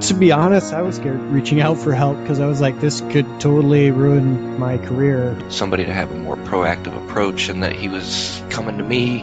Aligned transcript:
To 0.00 0.14
be 0.14 0.30
honest, 0.30 0.72
I 0.72 0.82
was 0.82 0.96
scared 0.96 1.20
reaching 1.20 1.60
out 1.60 1.78
for 1.78 1.92
help 1.92 2.20
because 2.20 2.38
I 2.38 2.46
was 2.46 2.60
like, 2.60 2.80
this 2.80 3.00
could 3.00 3.24
totally 3.40 3.90
ruin 3.90 4.58
my 4.58 4.78
career. 4.78 5.36
Somebody 5.50 5.84
to 5.86 5.92
have 5.92 6.12
a 6.12 6.14
more 6.14 6.36
proactive 6.36 6.96
approach, 7.04 7.48
and 7.48 7.62
that 7.62 7.72
he 7.72 7.88
was 7.88 8.42
coming 8.50 8.78
to 8.78 8.84
me 8.84 9.20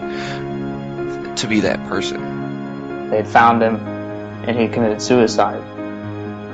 to 1.36 1.48
be 1.48 1.62
that 1.62 1.80
person. 1.88 3.10
They 3.10 3.24
found 3.24 3.62
him, 3.62 3.76
and 3.76 4.60
he 4.60 4.68
committed 4.68 5.02
suicide. 5.02 5.62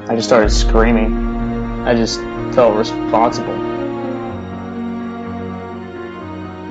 I 0.09 0.15
just 0.15 0.27
started 0.27 0.49
screaming. 0.49 1.13
I 1.87 1.95
just 1.95 2.19
felt 2.53 2.75
responsible. 2.75 3.55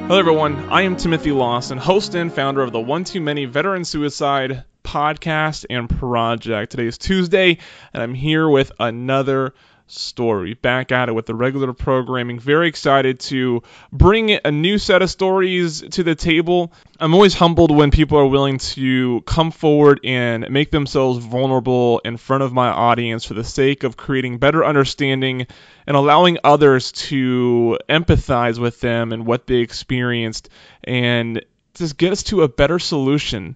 Hello, 0.06 0.18
everyone. 0.18 0.68
I 0.70 0.82
am 0.82 0.96
Timothy 0.96 1.32
Lawson, 1.32 1.78
host 1.78 2.14
and 2.14 2.32
founder 2.32 2.62
of 2.62 2.72
the 2.72 2.80
One 2.80 3.04
Too 3.04 3.20
Many 3.20 3.46
Veteran 3.46 3.84
Suicide 3.84 4.64
podcast 4.88 5.66
and 5.68 5.90
project. 5.90 6.70
Today 6.70 6.86
is 6.86 6.96
Tuesday, 6.96 7.58
and 7.92 8.02
I'm 8.02 8.14
here 8.14 8.48
with 8.48 8.72
another 8.80 9.52
story. 9.86 10.54
Back 10.54 10.92
at 10.92 11.10
it 11.10 11.12
with 11.12 11.26
the 11.26 11.34
regular 11.34 11.74
programming. 11.74 12.40
Very 12.40 12.68
excited 12.68 13.20
to 13.20 13.62
bring 13.92 14.30
a 14.42 14.50
new 14.50 14.78
set 14.78 15.02
of 15.02 15.10
stories 15.10 15.82
to 15.82 16.02
the 16.02 16.14
table. 16.14 16.72
I'm 16.98 17.12
always 17.12 17.34
humbled 17.34 17.70
when 17.70 17.90
people 17.90 18.16
are 18.16 18.26
willing 18.26 18.56
to 18.58 19.20
come 19.26 19.50
forward 19.50 20.00
and 20.04 20.48
make 20.48 20.70
themselves 20.70 21.22
vulnerable 21.22 22.00
in 22.02 22.16
front 22.16 22.42
of 22.42 22.54
my 22.54 22.68
audience 22.68 23.26
for 23.26 23.34
the 23.34 23.44
sake 23.44 23.84
of 23.84 23.98
creating 23.98 24.38
better 24.38 24.64
understanding 24.64 25.46
and 25.86 25.96
allowing 25.98 26.38
others 26.44 26.92
to 26.92 27.78
empathize 27.90 28.58
with 28.58 28.80
them 28.80 29.12
and 29.12 29.26
what 29.26 29.46
they 29.46 29.56
experienced 29.56 30.48
and 30.82 31.44
just 31.74 31.98
get 31.98 32.12
us 32.12 32.22
to 32.22 32.42
a 32.42 32.48
better 32.48 32.78
solution. 32.78 33.54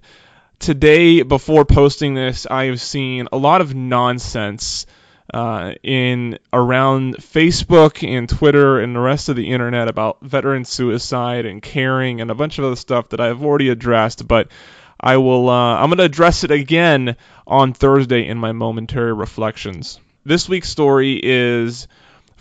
Today, 0.62 1.22
before 1.22 1.64
posting 1.64 2.14
this, 2.14 2.46
I 2.48 2.66
have 2.66 2.80
seen 2.80 3.26
a 3.32 3.36
lot 3.36 3.62
of 3.62 3.74
nonsense 3.74 4.86
uh, 5.34 5.72
in 5.82 6.38
around 6.52 7.16
Facebook 7.16 8.06
and 8.08 8.28
Twitter 8.28 8.78
and 8.78 8.94
the 8.94 9.00
rest 9.00 9.28
of 9.28 9.34
the 9.34 9.50
internet 9.50 9.88
about 9.88 10.20
veteran 10.22 10.64
suicide 10.64 11.46
and 11.46 11.60
caring 11.60 12.20
and 12.20 12.30
a 12.30 12.36
bunch 12.36 12.60
of 12.60 12.64
other 12.64 12.76
stuff 12.76 13.08
that 13.08 13.20
I've 13.20 13.44
already 13.44 13.70
addressed, 13.70 14.28
but 14.28 14.52
I 15.00 15.16
will 15.16 15.50
uh, 15.50 15.78
I'm 15.78 15.88
going 15.88 15.98
to 15.98 16.04
address 16.04 16.44
it 16.44 16.52
again 16.52 17.16
on 17.44 17.72
Thursday 17.72 18.24
in 18.28 18.38
my 18.38 18.52
momentary 18.52 19.12
reflections. 19.12 19.98
This 20.24 20.48
week's 20.48 20.68
story 20.68 21.18
is 21.20 21.88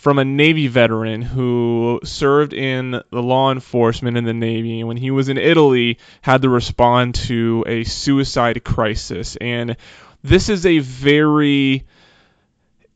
from 0.01 0.17
a 0.17 0.25
Navy 0.25 0.67
veteran 0.67 1.21
who 1.21 1.99
served 2.03 2.53
in 2.53 2.89
the 2.89 3.21
law 3.21 3.51
enforcement 3.51 4.17
in 4.17 4.23
the 4.23 4.33
Navy 4.33 4.79
and 4.79 4.87
when 4.87 4.97
he 4.97 5.11
was 5.11 5.29
in 5.29 5.37
Italy 5.37 5.99
had 6.23 6.41
to 6.41 6.49
respond 6.49 7.13
to 7.13 7.63
a 7.67 7.83
suicide 7.83 8.63
crisis. 8.63 9.35
And 9.39 9.77
this 10.23 10.49
is 10.49 10.65
a 10.65 10.79
very 10.79 11.85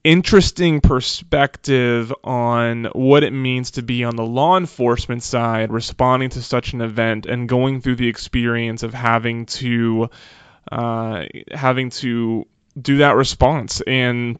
interesting 0.03 0.81
perspective 0.81 2.11
on 2.23 2.85
what 2.85 3.23
it 3.23 3.33
means 3.33 3.69
to 3.71 3.83
be 3.83 4.03
on 4.03 4.15
the 4.15 4.25
law 4.25 4.57
enforcement 4.57 5.21
side, 5.21 5.71
responding 5.71 6.29
to 6.29 6.41
such 6.41 6.73
an 6.73 6.81
event, 6.81 7.27
and 7.27 7.47
going 7.47 7.81
through 7.81 7.97
the 7.97 8.07
experience 8.07 8.81
of 8.81 8.95
having 8.95 9.45
to 9.45 10.09
uh, 10.71 11.25
having 11.51 11.91
to 11.91 12.47
do 12.81 12.97
that 12.97 13.15
response. 13.15 13.81
And 13.81 14.39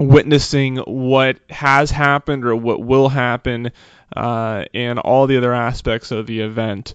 witnessing 0.00 0.76
what 0.78 1.38
has 1.50 1.90
happened 1.90 2.46
or 2.46 2.56
what 2.56 2.82
will 2.82 3.08
happen 3.08 3.70
uh, 4.16 4.64
and 4.74 4.98
all 4.98 5.26
the 5.26 5.36
other 5.36 5.52
aspects 5.52 6.10
of 6.10 6.26
the 6.26 6.40
event. 6.40 6.94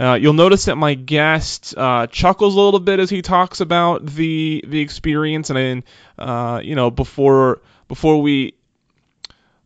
Uh, 0.00 0.14
you'll 0.14 0.32
notice 0.32 0.66
that 0.66 0.76
my 0.76 0.94
guest 0.94 1.74
uh, 1.76 2.06
chuckles 2.06 2.54
a 2.54 2.60
little 2.60 2.80
bit 2.80 3.00
as 3.00 3.10
he 3.10 3.20
talks 3.20 3.60
about 3.60 4.06
the 4.06 4.64
the 4.66 4.80
experience, 4.80 5.50
and 5.50 5.58
then 5.58 5.84
uh, 6.18 6.60
you 6.62 6.76
know 6.76 6.90
before 6.90 7.60
before 7.88 8.22
we 8.22 8.54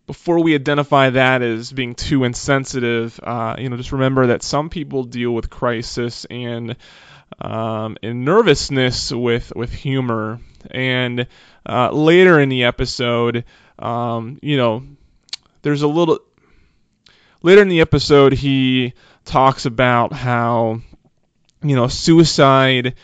before 0.06 0.42
we 0.42 0.54
identify 0.54 1.10
that 1.10 1.42
as 1.42 1.70
being 1.72 1.94
too 1.94 2.24
insensitive, 2.24 3.20
uh, 3.22 3.56
you 3.58 3.68
know, 3.68 3.76
just 3.76 3.92
remember 3.92 4.28
that 4.28 4.42
some 4.42 4.70
people 4.70 5.04
deal 5.04 5.30
with 5.32 5.50
crisis 5.50 6.24
and 6.24 6.76
um, 7.40 7.96
and 8.02 8.24
nervousness 8.24 9.12
with 9.12 9.52
with 9.54 9.72
humor. 9.72 10.40
And 10.70 11.26
uh, 11.66 11.90
later 11.90 12.40
in 12.40 12.48
the 12.48 12.64
episode, 12.64 13.44
um, 13.78 14.38
you 14.42 14.56
know, 14.56 14.84
there's 15.62 15.82
a 15.82 15.88
little 15.88 16.18
later 17.42 17.62
in 17.62 17.68
the 17.68 17.80
episode 17.80 18.32
he 18.32 18.94
talks 19.24 19.66
about 19.66 20.12
how 20.12 20.80
you 21.62 21.76
know 21.76 21.88
suicide 21.88 22.94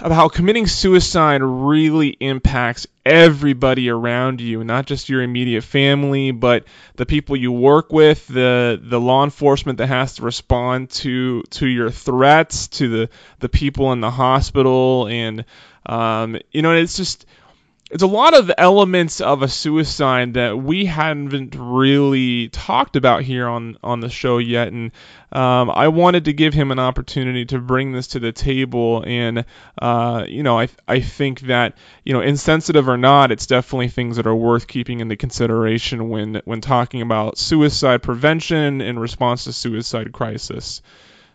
about 0.00 0.14
how 0.14 0.28
committing 0.28 0.66
suicide 0.66 1.42
really 1.42 2.08
impacts 2.08 2.86
everybody 3.04 3.90
around 3.90 4.40
you, 4.40 4.62
not 4.64 4.86
just 4.86 5.08
your 5.08 5.22
immediate 5.22 5.62
family, 5.62 6.30
but 6.30 6.64
the 6.96 7.06
people 7.06 7.36
you 7.36 7.52
work 7.52 7.92
with, 7.92 8.26
the 8.26 8.80
the 8.82 9.00
law 9.00 9.24
enforcement 9.24 9.78
that 9.78 9.86
has 9.88 10.16
to 10.16 10.22
respond 10.22 10.90
to 10.90 11.42
to 11.50 11.66
your 11.66 11.90
threats, 11.90 12.68
to 12.68 12.88
the 12.88 13.08
the 13.40 13.48
people 13.48 13.92
in 13.92 14.00
the 14.00 14.10
hospital, 14.10 15.06
and 15.08 15.44
um, 15.86 16.38
you 16.52 16.62
know, 16.62 16.74
it's 16.74 16.96
just 16.96 17.26
it's 17.90 18.02
a 18.02 18.08
lot 18.08 18.34
of 18.34 18.50
elements 18.56 19.20
of 19.20 19.42
a 19.42 19.48
suicide 19.48 20.34
that 20.34 20.58
we 20.58 20.86
haven't 20.86 21.54
really 21.56 22.48
talked 22.48 22.96
about 22.96 23.22
here 23.22 23.46
on 23.46 23.76
on 23.84 24.00
the 24.00 24.08
show 24.08 24.38
yet, 24.38 24.72
and 24.72 24.90
um, 25.30 25.70
I 25.70 25.88
wanted 25.88 26.24
to 26.24 26.32
give 26.32 26.54
him 26.54 26.70
an 26.70 26.78
opportunity 26.78 27.44
to 27.46 27.58
bring 27.58 27.92
this 27.92 28.08
to 28.08 28.18
the 28.18 28.32
table. 28.32 29.04
And 29.06 29.44
uh, 29.80 30.24
you 30.26 30.42
know, 30.42 30.58
I 30.58 30.68
I 30.88 31.00
think 31.00 31.40
that 31.42 31.76
you 32.04 32.14
know, 32.14 32.20
insensitive 32.20 32.88
or 32.88 32.96
not, 32.96 33.30
it's 33.30 33.46
definitely 33.46 33.88
things 33.88 34.16
that 34.16 34.26
are 34.26 34.34
worth 34.34 34.66
keeping 34.66 35.00
into 35.00 35.16
consideration 35.16 36.08
when 36.08 36.40
when 36.46 36.62
talking 36.62 37.02
about 37.02 37.38
suicide 37.38 38.02
prevention 38.02 38.80
in 38.80 38.98
response 38.98 39.44
to 39.44 39.52
suicide 39.52 40.10
crisis. 40.10 40.80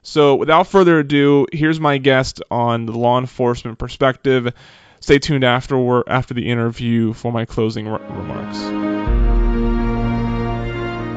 So, 0.02 0.36
without 0.36 0.68
further 0.68 1.00
ado, 1.00 1.46
here's 1.52 1.80
my 1.80 1.98
guest 1.98 2.42
on 2.50 2.86
the 2.86 2.94
law 2.94 3.20
enforcement 3.20 3.78
perspective. 3.78 4.54
Stay 5.02 5.20
tuned 5.20 5.44
after 5.44 6.10
after 6.10 6.34
the 6.34 6.50
interview 6.50 7.14
for 7.14 7.32
my 7.32 7.46
closing 7.46 7.88
re- 7.88 8.00
remarks. 8.00 8.58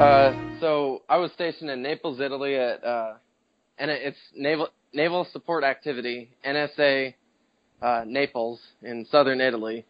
Uh, 0.01 0.35
so 0.61 1.03
I 1.09 1.17
was 1.19 1.31
stationed 1.33 1.71
in 1.71 1.83
Naples, 1.83 2.21
Italy, 2.21 2.57
at 2.57 2.83
uh, 2.85 3.15
and 3.79 3.91
it's 3.91 4.19
naval 4.35 4.69
naval 4.93 5.27
support 5.33 5.65
activity 5.65 6.31
NSA 6.45 7.15
uh, 7.81 8.05
Naples 8.07 8.61
in 8.83 9.07
southern 9.11 9.41
Italy, 9.41 9.85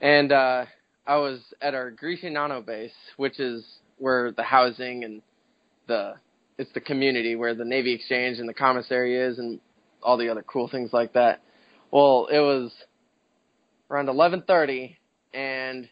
and 0.00 0.32
uh, 0.32 0.64
I 1.06 1.16
was 1.16 1.40
at 1.60 1.74
our 1.74 1.90
Gricignano 1.90 2.64
base, 2.64 2.92
which 3.16 3.38
is 3.38 3.64
where 3.98 4.32
the 4.32 4.42
housing 4.42 5.04
and 5.04 5.22
the 5.86 6.14
it's 6.62 6.72
the 6.72 6.80
community 6.80 7.34
where 7.36 7.54
the 7.54 7.64
Navy 7.64 7.92
Exchange 7.92 8.38
and 8.38 8.48
the 8.48 8.54
commissary 8.54 9.16
is, 9.18 9.38
and 9.38 9.60
all 10.02 10.16
the 10.16 10.28
other 10.30 10.42
cool 10.42 10.68
things 10.68 10.90
like 10.92 11.12
that. 11.12 11.42
Well, 11.90 12.28
it 12.32 12.38
was 12.38 12.72
around 13.90 14.08
11:30, 14.08 14.96
and 15.34 15.88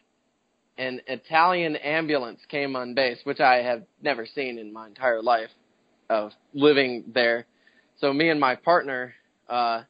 an 0.77 1.01
Italian 1.07 1.75
ambulance 1.75 2.39
came 2.49 2.75
on 2.75 2.95
base, 2.95 3.19
which 3.23 3.39
I 3.39 3.57
have 3.57 3.83
never 4.01 4.25
seen 4.25 4.57
in 4.57 4.73
my 4.73 4.87
entire 4.87 5.21
life 5.21 5.51
of 6.09 6.31
living 6.53 7.03
there. 7.13 7.45
So 7.99 8.11
me 8.11 8.29
and 8.29 8.39
my 8.39 8.55
partner, 8.55 9.13
uh, 9.47 9.83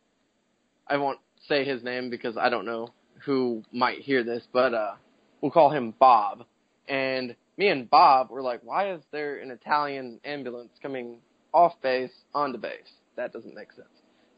I 0.87 0.97
won't 0.97 1.19
say 1.47 1.63
his 1.63 1.83
name 1.83 2.09
because 2.09 2.35
I 2.35 2.49
don't 2.49 2.65
know 2.65 2.89
who 3.25 3.63
might 3.71 3.99
hear 3.99 4.23
this, 4.23 4.43
but 4.51 4.73
uh, 4.73 4.95
we'll 5.39 5.51
call 5.51 5.69
him 5.69 5.93
Bob. 5.99 6.45
And 6.87 7.35
me 7.57 7.67
and 7.69 7.89
Bob 7.89 8.29
were 8.29 8.41
like, 8.41 8.61
why 8.63 8.93
is 8.93 9.01
there 9.11 9.39
an 9.39 9.51
Italian 9.51 10.19
ambulance 10.25 10.71
coming 10.81 11.19
off 11.53 11.73
base 11.81 12.11
onto 12.33 12.57
base? 12.57 12.91
That 13.15 13.33
doesn't 13.33 13.53
make 13.53 13.71
sense. 13.73 13.87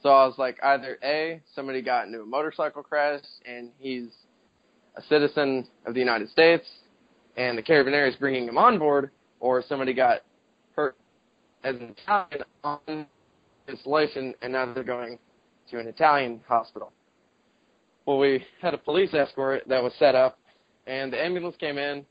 So 0.02 0.10
I 0.10 0.26
was 0.26 0.38
like, 0.38 0.58
either 0.62 0.98
A, 1.04 1.42
somebody 1.56 1.82
got 1.82 2.08
into 2.08 2.22
a 2.22 2.26
motorcycle 2.26 2.84
crash 2.84 3.22
and 3.46 3.72
he's 3.80 4.10
a 4.98 5.02
citizen 5.04 5.68
of 5.86 5.94
the 5.94 6.00
United 6.00 6.30
States 6.30 6.68
and 7.38 7.58
the 7.58 7.64
Carabinieri 7.64 8.10
is 8.10 8.16
bringing 8.18 8.48
him 8.48 8.58
on 8.58 8.78
board, 8.78 9.10
or 9.40 9.64
somebody 9.68 9.94
got 9.94 10.22
hurt 10.76 10.96
as 11.64 11.76
an 11.78 11.96
Italian 11.98 12.44
on 12.64 13.08
installation 13.68 14.36
and 14.42 14.54
now 14.54 14.72
they're 14.74 14.84
going 14.84 15.18
to 15.72 15.80
an 15.80 15.88
Italian 15.88 16.42
hospital. 16.48 16.92
Well, 18.06 18.18
we 18.18 18.46
had 18.62 18.74
a 18.74 18.78
police 18.78 19.14
escort 19.14 19.64
that 19.68 19.82
was 19.82 19.94
set 19.98 20.16
up 20.16 20.38
and 20.86 21.14
the 21.14 21.24
ambulance 21.24 21.56
came 21.58 21.78
in, 21.78 22.06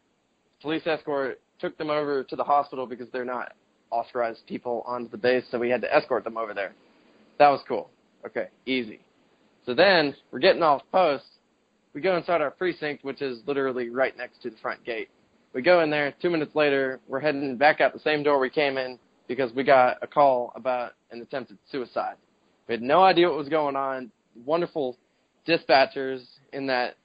police 0.63 0.87
escort 0.87 1.41
took 1.59 1.77
them 1.77 1.91
over 1.91 2.25
to 2.25 2.37
the 2.37 2.45
hospital 2.45 2.87
because 2.87 3.09
they're 3.13 3.25
not 3.25 3.53
authorized 3.91 4.47
people 4.47 4.83
onto 4.87 5.11
the 5.11 5.19
base, 5.19 5.45
so 5.51 5.59
we 5.59 5.69
had 5.69 5.83
to 5.83 5.95
escort 5.95 6.25
them 6.25 6.37
over 6.37 6.55
there. 6.55 6.73
That 7.39 7.49
was 7.49 7.61
cool. 7.69 7.91
Okay, 8.25 8.47
easy. 8.67 9.01
So 9.67 9.75
then 9.75 10.15
we're 10.31 10.39
getting 10.39 10.63
off 10.63 10.83
post. 10.91 11.25
We 11.95 12.01
go 12.01 12.17
inside 12.17 12.41
our 12.41 12.51
precinct, 12.51 13.05
which 13.05 13.21
is 13.21 13.41
literally 13.47 13.91
right 13.91 14.17
next 14.17 14.43
to 14.43 14.51
the 14.51 14.57
front 14.63 14.83
gate. 14.85 15.09
We 15.53 15.61
go 15.61 15.83
in 15.83 15.91
there. 15.91 16.15
Two 16.23 16.31
minutes 16.31 16.55
later, 16.55 17.01
we're 17.07 17.21
heading 17.21 17.57
back 17.57 17.81
out 17.81 17.93
the 17.93 18.01
same 18.01 18.23
door 18.23 18.39
we 18.39 18.49
came 18.49 18.79
in 18.79 18.99
because 19.29 19.53
we 19.53 19.65
got 19.65 19.99
a 20.01 20.07
call 20.07 20.53
about 20.57 20.93
an 21.11 21.21
attempted 21.21 21.59
suicide. 21.71 22.15
We 22.67 22.75
had 22.75 22.83
no 22.83 23.03
idea 23.03 23.29
what 23.29 23.37
was 23.37 23.49
going 23.49 23.77
on. 23.77 24.11
Wonderful 24.47 24.97
dispatchers 25.47 26.23
in 26.53 26.67
that 26.69 26.97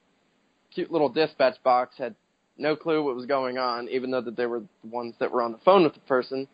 cute 0.72 0.90
little 0.90 1.08
dispatch 1.08 1.62
box 1.62 1.96
had 1.98 2.14
no 2.58 2.76
clue 2.76 3.02
what 3.02 3.16
was 3.16 3.26
going 3.26 3.56
on, 3.56 3.88
even 3.88 4.10
though 4.10 4.20
that 4.20 4.36
they 4.36 4.46
were 4.46 4.60
the 4.60 4.88
ones 4.90 5.14
that 5.20 5.30
were 5.32 5.42
on 5.42 5.52
the 5.52 5.58
phone 5.64 5.84
with 5.84 5.94
the 5.94 6.00
person. 6.00 6.46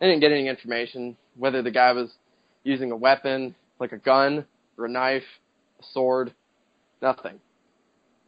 They 0.00 0.06
didn't 0.06 0.20
get 0.20 0.32
any 0.32 0.48
information 0.48 1.16
whether 1.36 1.62
the 1.62 1.70
guy 1.70 1.92
was 1.92 2.12
using 2.64 2.90
a 2.90 2.96
weapon, 2.96 3.54
like 3.78 3.92
a 3.92 3.98
gun 3.98 4.44
or 4.76 4.86
a 4.86 4.88
knife, 4.88 5.22
a 5.80 5.84
sword, 5.92 6.34
nothing. 7.00 7.40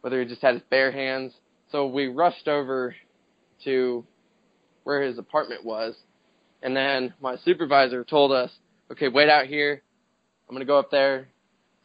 Whether 0.01 0.21
he 0.21 0.27
just 0.27 0.41
had 0.41 0.53
his 0.55 0.63
bare 0.69 0.91
hands. 0.91 1.33
So 1.71 1.87
we 1.87 2.07
rushed 2.07 2.47
over 2.47 2.95
to 3.65 4.05
where 4.83 5.01
his 5.01 5.17
apartment 5.17 5.65
was, 5.65 5.95
and 6.63 6.75
then 6.75 7.13
my 7.21 7.35
supervisor 7.37 8.05
told 8.05 8.31
us, 8.31 8.51
"Okay, 8.91 9.09
wait 9.09 9.29
out 9.29 9.47
here. 9.47 9.81
I'm 10.47 10.55
gonna 10.55 10.65
go 10.65 10.79
up 10.79 10.91
there, 10.91 11.27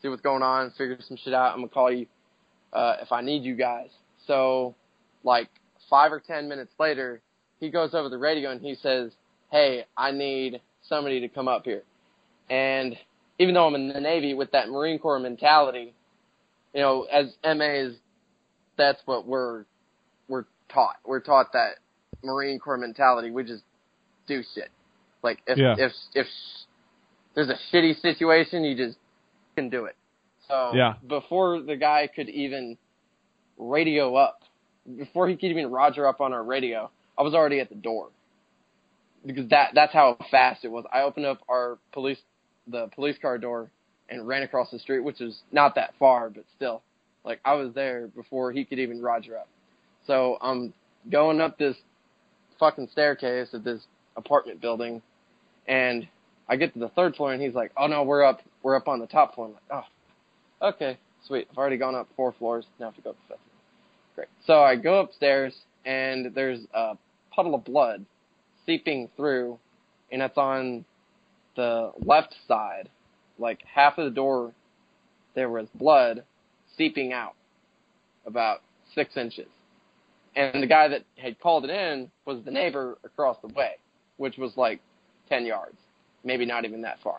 see 0.00 0.08
what's 0.08 0.22
going 0.22 0.42
on, 0.42 0.70
figure 0.72 0.98
some 1.00 1.16
shit 1.16 1.34
out. 1.34 1.52
I'm 1.52 1.58
gonna 1.58 1.68
call 1.68 1.90
you 1.90 2.06
uh, 2.72 2.98
if 3.02 3.10
I 3.10 3.22
need 3.22 3.42
you 3.42 3.56
guys." 3.56 3.90
So, 4.26 4.76
like 5.24 5.48
five 5.90 6.12
or 6.12 6.20
ten 6.20 6.48
minutes 6.48 6.72
later, 6.78 7.20
he 7.60 7.70
goes 7.70 7.94
over 7.94 8.08
the 8.08 8.18
radio 8.18 8.50
and 8.50 8.60
he 8.60 8.74
says, 8.74 9.12
"Hey, 9.50 9.84
I 9.96 10.10
need 10.10 10.60
somebody 10.88 11.20
to 11.20 11.28
come 11.28 11.48
up 11.48 11.64
here." 11.64 11.82
And 12.50 12.96
even 13.38 13.54
though 13.54 13.66
I'm 13.66 13.74
in 13.74 13.88
the 13.88 14.00
Navy 14.00 14.34
with 14.34 14.50
that 14.52 14.68
Marine 14.68 14.98
Corps 14.98 15.18
mentality, 15.18 15.94
you 16.74 16.80
know, 16.80 17.02
as 17.04 17.34
MAs, 17.44 17.92
that's 18.76 19.00
what 19.06 19.26
we're 19.26 19.64
we're 20.28 20.44
taught. 20.68 20.96
We're 21.04 21.20
taught 21.20 21.52
that 21.52 21.76
Marine 22.22 22.58
Corps 22.58 22.78
mentality. 22.78 23.30
We 23.30 23.44
just 23.44 23.64
do 24.26 24.42
shit. 24.54 24.70
Like 25.22 25.40
if 25.46 25.58
Yeah. 25.58 25.74
if 25.78 25.92
if 26.14 26.26
there's 27.34 27.48
a 27.48 27.58
shitty 27.72 28.00
situation, 28.00 28.64
you 28.64 28.76
just 28.76 28.98
can 29.56 29.68
do 29.70 29.84
it. 29.86 29.96
So 30.48 30.72
Yeah. 30.74 30.94
before 31.06 31.60
the 31.60 31.76
guy 31.76 32.08
could 32.14 32.28
even 32.28 32.76
radio 33.58 34.16
up, 34.16 34.42
before 34.96 35.28
he 35.28 35.36
could 35.36 35.50
even 35.50 35.70
Roger 35.70 36.06
up 36.06 36.20
on 36.20 36.32
our 36.32 36.42
radio, 36.42 36.90
I 37.16 37.22
was 37.22 37.34
already 37.34 37.60
at 37.60 37.68
the 37.68 37.74
door. 37.74 38.08
Because 39.24 39.48
that 39.50 39.70
that's 39.74 39.92
how 39.92 40.16
fast 40.30 40.64
it 40.64 40.68
was. 40.68 40.84
I 40.92 41.02
opened 41.02 41.26
up 41.26 41.40
our 41.48 41.78
police 41.92 42.18
the 42.66 42.88
police 42.94 43.16
car 43.20 43.38
door 43.38 43.70
and 44.08 44.26
ran 44.26 44.42
across 44.42 44.70
the 44.70 44.78
street, 44.78 45.00
which 45.00 45.20
is 45.20 45.40
not 45.52 45.76
that 45.76 45.94
far, 45.98 46.28
but 46.28 46.44
still. 46.56 46.82
Like 47.24 47.40
I 47.44 47.54
was 47.54 47.72
there 47.74 48.08
before 48.08 48.52
he 48.52 48.64
could 48.64 48.78
even 48.78 49.00
Roger 49.00 49.38
up. 49.38 49.48
So 50.06 50.38
I'm 50.40 50.74
going 51.10 51.40
up 51.40 51.58
this 51.58 51.76
fucking 52.58 52.88
staircase 52.90 53.54
of 53.54 53.64
this 53.64 53.82
apartment 54.16 54.60
building 54.60 55.02
and 55.66 56.06
I 56.48 56.56
get 56.56 56.72
to 56.74 56.80
the 56.80 56.88
third 56.88 57.14
floor 57.16 57.32
and 57.32 57.40
he's 57.40 57.54
like, 57.54 57.70
Oh 57.76 57.86
no, 57.86 58.02
we're 58.02 58.24
up 58.24 58.40
we're 58.62 58.76
up 58.76 58.88
on 58.88 58.98
the 58.98 59.06
top 59.06 59.34
floor. 59.34 59.48
I'm 59.48 59.52
like, 59.52 59.84
Oh, 60.62 60.68
okay, 60.68 60.98
sweet. 61.26 61.46
I've 61.50 61.58
already 61.58 61.76
gone 61.76 61.94
up 61.94 62.08
four 62.16 62.34
floors, 62.38 62.66
now 62.78 62.86
I 62.86 62.88
have 62.88 62.96
to 62.96 63.02
go 63.02 63.10
up 63.10 63.16
the 63.28 63.34
fifth. 63.34 63.51
Great. 64.14 64.28
So 64.46 64.60
I 64.60 64.76
go 64.76 65.00
upstairs 65.00 65.54
and 65.84 66.34
there's 66.34 66.60
a 66.74 66.96
puddle 67.34 67.54
of 67.54 67.64
blood 67.64 68.04
seeping 68.66 69.08
through 69.16 69.58
and 70.10 70.22
it's 70.22 70.36
on 70.36 70.84
the 71.56 71.92
left 72.04 72.34
side. 72.46 72.88
Like 73.38 73.60
half 73.74 73.98
of 73.98 74.04
the 74.04 74.10
door 74.14 74.52
there 75.34 75.48
was 75.48 75.66
blood 75.74 76.24
seeping 76.76 77.12
out 77.12 77.34
about 78.26 78.60
six 78.94 79.16
inches. 79.16 79.48
And 80.34 80.62
the 80.62 80.66
guy 80.66 80.88
that 80.88 81.04
had 81.16 81.40
called 81.40 81.64
it 81.64 81.70
in 81.70 82.10
was 82.24 82.42
the 82.44 82.50
neighbor 82.50 82.98
across 83.04 83.36
the 83.42 83.48
way, 83.48 83.72
which 84.16 84.38
was 84.38 84.52
like 84.56 84.80
10 85.28 85.44
yards, 85.44 85.76
maybe 86.24 86.46
not 86.46 86.64
even 86.64 86.82
that 86.82 86.98
far. 87.02 87.18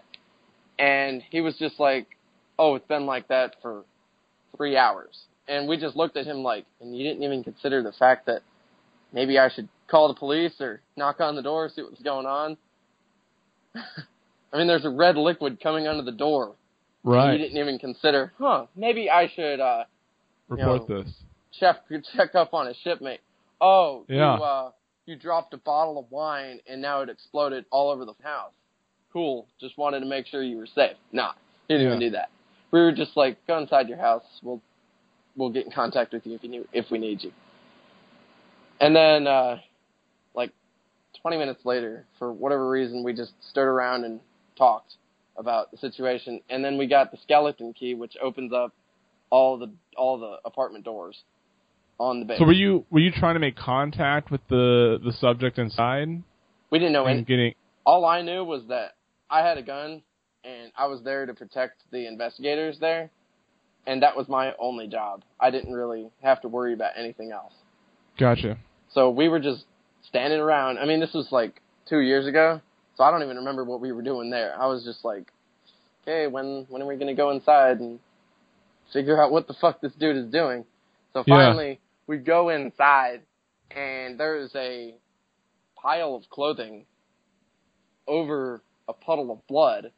And 0.80 1.22
he 1.30 1.42
was 1.42 1.56
just 1.58 1.80
like, 1.80 2.08
oh, 2.58 2.76
it's 2.76 2.88
been 2.88 3.06
like 3.06 3.28
that 3.28 3.56
for 3.62 3.84
three 4.58 4.78
hours. 4.78 5.26
And 5.48 5.68
we 5.68 5.78
just 5.78 5.96
looked 5.96 6.16
at 6.18 6.26
him 6.26 6.38
like, 6.38 6.66
and 6.80 6.96
you 6.96 7.04
didn't 7.04 7.24
even 7.24 7.44
consider 7.44 7.84
the 7.84 7.92
fact 7.92 8.26
that 8.28 8.42
maybe 9.12 9.38
I 9.38 9.50
should 9.50 9.68
call 9.88 10.08
the 10.08 10.14
police 10.14 10.54
or 10.60 10.82
knock 10.96 11.20
on 11.20 11.36
the 11.36 11.42
door, 11.42 11.70
see 11.76 11.82
what's 11.82 12.02
going 12.02 12.26
on. 12.26 12.58
I 13.76 14.58
mean, 14.58 14.68
there's 14.68 14.86
a 14.86 14.90
red 14.90 15.18
liquid 15.18 15.60
coming 15.62 15.88
under 15.88 16.04
the 16.04 16.12
door. 16.18 16.56
Right. 17.04 17.34
You 17.34 17.38
didn't 17.38 17.58
even 17.58 17.80
consider, 17.80 18.32
huh, 18.38 18.68
maybe 18.76 19.10
I 19.10 19.30
should, 19.36 19.60
uh, 19.60 19.84
Report 20.48 20.88
know, 20.90 21.04
this. 21.04 21.14
check 21.60 21.78
check 22.16 22.36
up 22.36 22.54
on 22.54 22.68
a 22.68 22.74
shipmate. 22.84 23.22
Oh, 23.60 24.06
Yeah. 24.08 24.38
you 24.38 24.44
uh 24.44 24.72
you 25.06 25.16
dropped 25.18 25.54
a 25.54 25.58
bottle 25.58 25.98
of 26.00 26.10
wine 26.12 26.60
and 26.68 26.82
now 26.82 27.02
it 27.02 27.10
exploded 27.10 27.66
all 27.72 27.90
over 27.90 28.06
the 28.06 28.14
house. 28.24 28.54
Cool. 29.12 29.48
Just 29.60 29.78
wanted 29.78 30.00
to 30.00 30.06
make 30.06 30.28
sure 30.28 30.42
you 30.42 30.58
were 30.58 30.68
safe. 30.68 30.96
Nah, 31.12 31.34
you 31.68 31.78
didn't 31.78 31.88
even 31.88 32.00
do 32.00 32.10
that. 32.12 32.30
We 32.72 32.80
were 32.80 32.92
just 32.92 33.16
like, 33.18 33.38
go 33.46 33.58
inside 33.58 33.90
your 33.90 33.98
house. 33.98 34.24
We'll 34.42 34.62
we'll 35.36 35.50
get 35.50 35.66
in 35.66 35.72
contact 35.72 36.14
with 36.14 36.26
you 36.26 36.36
if 36.36 36.44
you 36.44 36.50
need, 36.50 36.68
if 36.74 36.86
we 36.92 36.98
need 36.98 37.24
you. 37.24 37.32
And 38.80 38.96
then 38.96 39.28
uh 39.28 39.58
like 40.36 40.52
20 41.22 41.38
minutes 41.38 41.62
later, 41.66 42.06
for 42.20 42.32
whatever 42.32 42.70
reason, 42.70 43.04
we 43.04 43.14
just 43.14 43.32
stood 43.50 43.66
around 43.66 44.04
and 44.04 44.20
talked 44.58 44.96
about 45.38 45.72
the 45.72 45.78
situation. 45.78 46.42
And 46.50 46.64
then 46.64 46.78
we 46.78 46.88
got 46.88 47.12
the 47.12 47.18
skeleton 47.24 47.74
key, 47.74 47.96
which 47.96 48.14
opens 48.22 48.54
up 48.54 48.74
all 49.30 49.58
the 49.58 49.72
all 49.98 50.20
the 50.20 50.38
apartment 50.46 50.86
doors 50.86 51.22
on 52.00 52.20
the 52.20 52.26
base. 52.26 52.40
So 52.40 52.46
were 52.46 52.54
you 52.54 52.86
were 52.90 53.00
you 53.00 53.12
trying 53.12 53.36
to 53.36 53.40
make 53.40 53.56
contact 53.56 54.32
with 54.32 54.42
the 54.50 55.00
the 55.04 55.14
subject 55.14 55.58
inside 55.58 56.24
we 56.74 56.80
didn't 56.80 56.94
know 56.94 57.06
any. 57.06 57.22
getting? 57.22 57.54
All 57.86 58.04
I 58.04 58.24
knew 58.24 58.44
was 58.44 58.64
that 58.70 58.96
I 59.30 59.48
had 59.48 59.60
a 59.60 59.62
gun 59.62 60.02
and 60.44 60.72
I 60.76 60.88
was 60.88 61.04
there 61.04 61.28
to 61.28 61.34
protect 61.36 61.84
the 61.92 62.08
investigators 62.08 62.80
there, 62.80 63.12
and 63.86 64.02
that 64.04 64.16
was 64.16 64.28
my 64.28 64.54
only 64.60 64.88
job. 64.88 65.24
I 65.40 65.52
didn't 65.52 65.74
really 65.74 66.10
have 66.22 66.42
to 66.42 66.48
worry 66.48 66.74
about 66.74 66.92
anything 66.98 67.32
else. 67.32 67.54
Gotcha. 68.18 68.58
So 68.94 69.10
we 69.10 69.28
were 69.28 69.40
just 69.40 69.66
standing 70.08 70.40
around. 70.40 70.78
I 70.78 70.86
mean, 70.86 71.00
this 71.00 71.14
was 71.14 71.28
like 71.32 71.62
two 71.88 72.00
years 72.00 72.28
ago, 72.28 72.62
so 72.96 73.04
I 73.04 73.12
don't 73.12 73.24
even 73.24 73.38
remember 73.38 73.64
what 73.64 73.82
we 73.82 73.92
were 73.92 74.02
doing 74.02 74.30
there. 74.30 74.56
I 74.60 74.68
was 74.68 74.84
just 74.84 75.04
like, 75.04 75.32
okay, 76.04 76.28
when 76.28 76.66
when 76.70 76.82
are 76.82 76.88
we 76.88 76.96
gonna 76.96 77.16
go 77.16 77.32
inside 77.32 77.80
and 77.80 78.00
figure 78.92 79.22
out 79.22 79.32
what 79.32 79.48
the 79.48 79.54
fuck 79.54 79.82
this 79.82 79.94
dude 79.94 80.18
is 80.18 80.32
doing? 80.32 80.66
So 81.14 81.24
Yeah. 81.26 81.36
finally, 81.36 81.80
we 82.08 82.18
go 82.18 82.50
inside, 82.50 83.22
and 83.72 84.20
there's 84.20 84.56
a 84.56 84.94
pile 85.76 86.16
of 86.16 86.30
clothing 86.30 86.86
over 88.08 88.62
a 88.88 88.94
puddle 88.94 89.32
of 89.32 89.46
blood, 89.48 89.92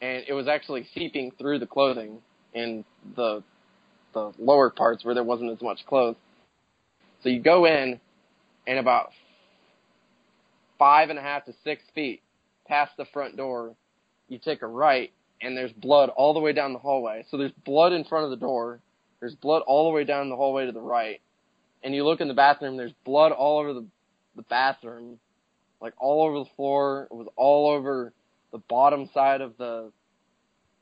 and 0.00 0.24
it 0.28 0.32
was 0.32 0.48
actually 0.48 0.84
seeping 0.94 1.30
through 1.32 1.58
the 1.58 1.66
clothing 1.66 2.20
in 2.54 2.84
the 3.16 3.42
the 4.12 4.32
lower 4.38 4.70
parts 4.70 5.04
where 5.04 5.14
there 5.14 5.24
wasn't 5.24 5.50
as 5.50 5.60
much 5.60 5.84
clothes. 5.86 6.16
So 7.22 7.28
you 7.28 7.40
go 7.40 7.66
in, 7.66 8.00
and 8.66 8.78
about 8.78 9.10
five 10.78 11.10
and 11.10 11.18
a 11.18 11.22
half 11.22 11.44
to 11.46 11.54
six 11.64 11.82
feet 11.94 12.22
past 12.66 12.92
the 12.96 13.04
front 13.06 13.36
door, 13.36 13.74
you 14.28 14.38
take 14.38 14.62
a 14.62 14.66
right, 14.66 15.12
and 15.40 15.56
there's 15.56 15.72
blood 15.72 16.10
all 16.10 16.34
the 16.34 16.40
way 16.40 16.52
down 16.52 16.72
the 16.72 16.78
hallway. 16.78 17.24
So 17.30 17.36
there's 17.36 17.52
blood 17.64 17.92
in 17.92 18.04
front 18.04 18.24
of 18.24 18.30
the 18.30 18.36
door. 18.36 18.80
There's 19.20 19.34
blood 19.34 19.62
all 19.66 19.90
the 19.90 19.94
way 19.94 20.04
down 20.04 20.28
the 20.28 20.36
hallway 20.36 20.66
to 20.66 20.72
the 20.72 20.80
right. 20.80 21.20
And 21.82 21.94
you 21.94 22.04
look 22.04 22.20
in 22.20 22.28
the 22.28 22.34
bathroom, 22.34 22.76
there's 22.76 22.94
blood 23.04 23.32
all 23.32 23.58
over 23.58 23.74
the, 23.74 23.84
the 24.36 24.42
bathroom, 24.42 25.18
like 25.80 25.92
all 25.98 26.26
over 26.26 26.38
the 26.40 26.50
floor. 26.56 27.08
It 27.10 27.14
was 27.14 27.28
all 27.36 27.70
over 27.70 28.12
the 28.52 28.58
bottom 28.58 29.08
side 29.12 29.40
of 29.40 29.56
the, 29.58 29.90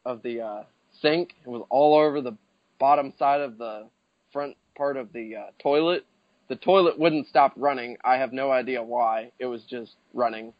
of 0.04 0.22
the, 0.22 0.40
uh, 0.40 0.62
sink. 1.00 1.34
It 1.44 1.48
was 1.48 1.64
all 1.70 1.96
over 1.98 2.20
the 2.20 2.36
bottom 2.78 3.12
side 3.18 3.40
of 3.40 3.58
the 3.58 3.88
front 4.32 4.56
part 4.76 4.96
of 4.96 5.12
the, 5.12 5.36
uh, 5.36 5.50
toilet. 5.62 6.04
The 6.48 6.56
toilet 6.56 6.98
wouldn't 6.98 7.28
stop 7.28 7.52
running. 7.56 7.96
I 8.04 8.16
have 8.16 8.32
no 8.32 8.50
idea 8.50 8.82
why. 8.82 9.32
It 9.38 9.46
was 9.46 9.62
just 9.64 9.92
running 10.12 10.52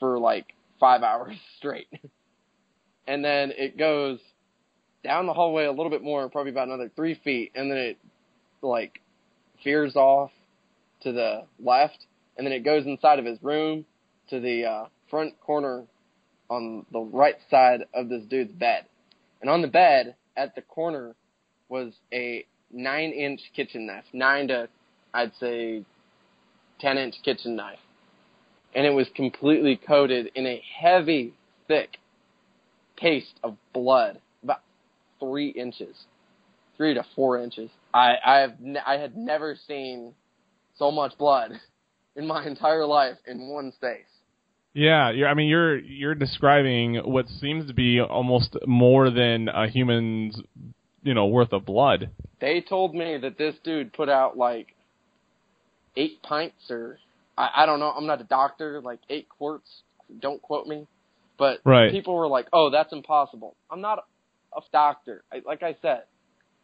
for 0.00 0.18
like 0.18 0.54
five 0.80 1.02
hours 1.04 1.36
straight. 1.58 1.88
and 3.06 3.24
then 3.24 3.52
it 3.56 3.76
goes 3.78 4.18
down 5.04 5.26
the 5.26 5.32
hallway 5.32 5.64
a 5.64 5.70
little 5.70 5.90
bit 5.90 6.02
more, 6.02 6.28
probably 6.28 6.50
about 6.50 6.68
another 6.68 6.90
three 6.96 7.14
feet, 7.22 7.52
and 7.54 7.70
then 7.70 7.78
it 7.78 7.98
like 8.62 9.00
veers 9.62 9.94
off 9.96 10.30
to 11.02 11.12
the 11.12 11.42
left, 11.60 11.98
and 12.36 12.46
then 12.46 12.52
it 12.52 12.64
goes 12.64 12.86
inside 12.86 13.18
of 13.18 13.24
his 13.24 13.40
room 13.42 13.84
to 14.30 14.40
the 14.40 14.64
uh, 14.64 14.84
front 15.08 15.38
corner 15.40 15.84
on 16.50 16.84
the 16.92 17.00
right 17.00 17.36
side 17.50 17.84
of 17.94 18.08
this 18.08 18.22
dude's 18.24 18.52
bed. 18.52 18.84
And 19.40 19.50
on 19.50 19.62
the 19.62 19.68
bed 19.68 20.16
at 20.36 20.54
the 20.54 20.62
corner 20.62 21.14
was 21.68 21.94
a 22.12 22.44
nine 22.70 23.12
inch 23.12 23.40
kitchen 23.54 23.86
knife, 23.86 24.04
nine 24.12 24.48
to 24.48 24.68
I'd 25.14 25.32
say 25.40 25.84
10 26.80 26.98
inch 26.98 27.14
kitchen 27.24 27.56
knife. 27.56 27.78
And 28.74 28.86
it 28.86 28.90
was 28.90 29.06
completely 29.14 29.76
coated 29.76 30.30
in 30.34 30.46
a 30.46 30.62
heavy, 30.78 31.34
thick 31.68 31.96
paste 32.96 33.34
of 33.42 33.56
blood, 33.72 34.20
about 34.42 34.60
three 35.20 35.48
inches, 35.48 35.96
three 36.76 36.94
to 36.94 37.04
four 37.14 37.38
inches. 37.42 37.70
I 37.94 38.14
I 38.24 38.36
have 38.40 38.60
ne- 38.60 38.80
I 38.86 38.98
had 38.98 39.16
never 39.16 39.56
seen 39.66 40.14
so 40.78 40.90
much 40.90 41.16
blood 41.18 41.52
in 42.16 42.26
my 42.26 42.46
entire 42.46 42.86
life 42.86 43.16
in 43.26 43.48
one 43.48 43.72
space. 43.72 44.06
Yeah, 44.76 45.10
you're, 45.10 45.26
I 45.26 45.32
mean 45.32 45.48
you're 45.48 45.78
you're 45.78 46.14
describing 46.14 46.96
what 46.96 47.26
seems 47.40 47.66
to 47.66 47.72
be 47.72 47.98
almost 47.98 48.58
more 48.66 49.08
than 49.08 49.48
a 49.48 49.68
human's, 49.68 50.38
you 51.02 51.14
know, 51.14 51.26
worth 51.28 51.54
of 51.54 51.64
blood. 51.64 52.10
They 52.42 52.60
told 52.60 52.94
me 52.94 53.16
that 53.16 53.38
this 53.38 53.54
dude 53.64 53.94
put 53.94 54.10
out 54.10 54.36
like 54.36 54.74
eight 55.96 56.22
pints 56.22 56.70
or 56.70 56.98
I, 57.38 57.62
I 57.62 57.66
don't 57.66 57.80
know. 57.80 57.90
I'm 57.90 58.06
not 58.06 58.20
a 58.20 58.24
doctor. 58.24 58.82
Like 58.82 58.98
eight 59.08 59.30
quarts. 59.30 59.70
Don't 60.20 60.42
quote 60.42 60.66
me. 60.66 60.86
But 61.38 61.60
Right. 61.64 61.90
people 61.90 62.14
were 62.14 62.28
like, 62.28 62.48
"Oh, 62.52 62.68
that's 62.68 62.92
impossible." 62.92 63.56
I'm 63.70 63.80
not 63.80 64.04
a 64.54 64.60
doctor. 64.72 65.24
I, 65.32 65.40
like 65.46 65.62
I 65.62 65.76
said, 65.80 66.02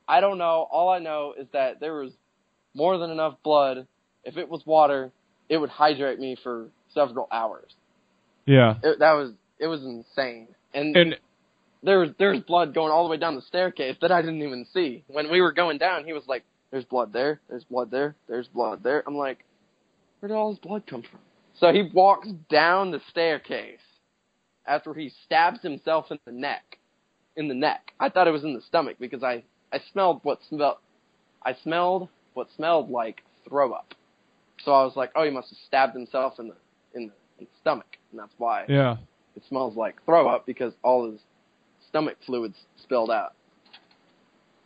I 0.07 0.21
don't 0.21 0.37
know. 0.37 0.69
All 0.71 0.91
I 0.91 0.99
know 0.99 1.33
is 1.39 1.47
that 1.55 1.81
there 1.81 1.95
was 1.95 2.13
more 2.75 2.99
than 2.99 3.11
enough 3.11 3.37
blood. 3.43 3.87
If 4.23 4.37
it 4.37 4.51
was 4.51 4.67
water, 4.67 5.13
it 5.49 5.57
would 5.57 5.71
hydrate 5.71 6.19
me 6.19 6.37
for 6.43 6.69
several 6.93 7.27
hours. 7.33 7.75
Yeah. 8.47 8.77
It, 8.83 8.99
that 9.01 9.13
was 9.13 9.33
it 9.59 9.67
was 9.67 9.83
insane. 9.85 10.49
And, 10.75 10.97
And 10.97 11.17
there 11.83 12.01
was 12.01 12.11
there's 12.19 12.41
blood 12.41 12.75
going 12.75 12.93
all 12.93 13.05
the 13.05 13.11
way 13.11 13.17
down 13.17 13.37
the 13.37 13.43
staircase 13.43 13.97
that 14.01 14.13
I 14.13 14.23
didn't 14.23 14.43
even 14.43 14.67
see. 14.73 15.05
When 15.09 15.31
we 15.31 15.41
were 15.41 15.53
going 15.53 15.79
down, 15.79 16.05
he 16.05 16.13
was 16.13 16.25
like, 16.27 16.45
"There's 16.71 16.85
blood 16.85 17.13
there. 17.13 17.41
There's 17.49 17.65
blood 17.65 17.91
there. 17.91 18.17
There's 18.29 18.49
blood 18.49 18.83
there." 18.83 19.03
I'm 19.07 19.17
like, 19.17 19.45
"Where 20.21 20.29
did 20.29 20.35
all 20.35 20.51
this 20.51 20.61
blood 20.61 20.87
come 20.87 21.03
from?" 21.03 21.21
So 21.59 21.73
he 21.73 21.91
walks 21.93 22.29
down 22.51 22.91
the 22.91 23.01
staircase 23.11 23.81
after 24.67 24.95
he 24.95 25.13
stabs 25.25 25.61
himself 25.63 26.11
in 26.11 26.19
the 26.25 26.33
neck. 26.33 26.79
In 27.37 27.49
the 27.49 27.55
neck. 27.55 27.93
I 28.01 28.09
thought 28.09 28.29
it 28.29 28.33
was 28.33 28.45
in 28.45 28.55
the 28.55 28.63
stomach 28.63 28.97
because 29.01 29.23
I 29.23 29.45
I 29.73 29.81
smelled 29.93 30.21
what 30.23 30.41
smelled 30.49 30.79
I 31.45 31.55
smelled 31.63 32.09
what 32.35 32.49
smelled 32.57 32.91
like 32.91 33.23
throw 33.49 33.73
up. 33.73 33.95
So 34.65 34.73
I 34.73 34.85
was 34.85 34.97
like, 34.97 35.11
"Oh, 35.17 35.25
he 35.25 35.31
must 35.31 35.51
have 35.51 35.59
stabbed 35.67 35.95
himself 35.95 36.39
in 36.39 36.49
the 36.49 36.57
in 36.95 37.09
the, 37.09 37.13
the 37.45 37.59
stomach, 37.61 37.99
and 38.11 38.21
that's 38.21 38.35
why." 38.39 38.65
yeah. 38.69 38.97
it 39.37 39.43
smells 39.49 39.77
like 39.77 40.05
throw 40.05 40.29
up 40.29 40.47
because 40.47 40.73
all 40.83 41.11
his 41.11 41.21
stomach 41.89 42.17
fluids 42.27 42.57
spilled 42.77 43.11
out. 43.11 43.35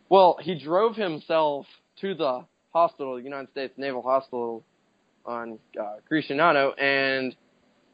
Well, 0.09 0.37
he 0.41 0.57
drove 0.57 0.95
himself 0.95 1.65
to 2.01 2.15
the 2.15 2.45
hospital, 2.73 3.15
the 3.15 3.23
United 3.23 3.49
States 3.51 3.73
Naval 3.77 4.01
Hospital 4.01 4.63
on 5.25 5.59
uh, 5.79 5.97
Gricignano, 6.09 6.71
and 6.81 7.35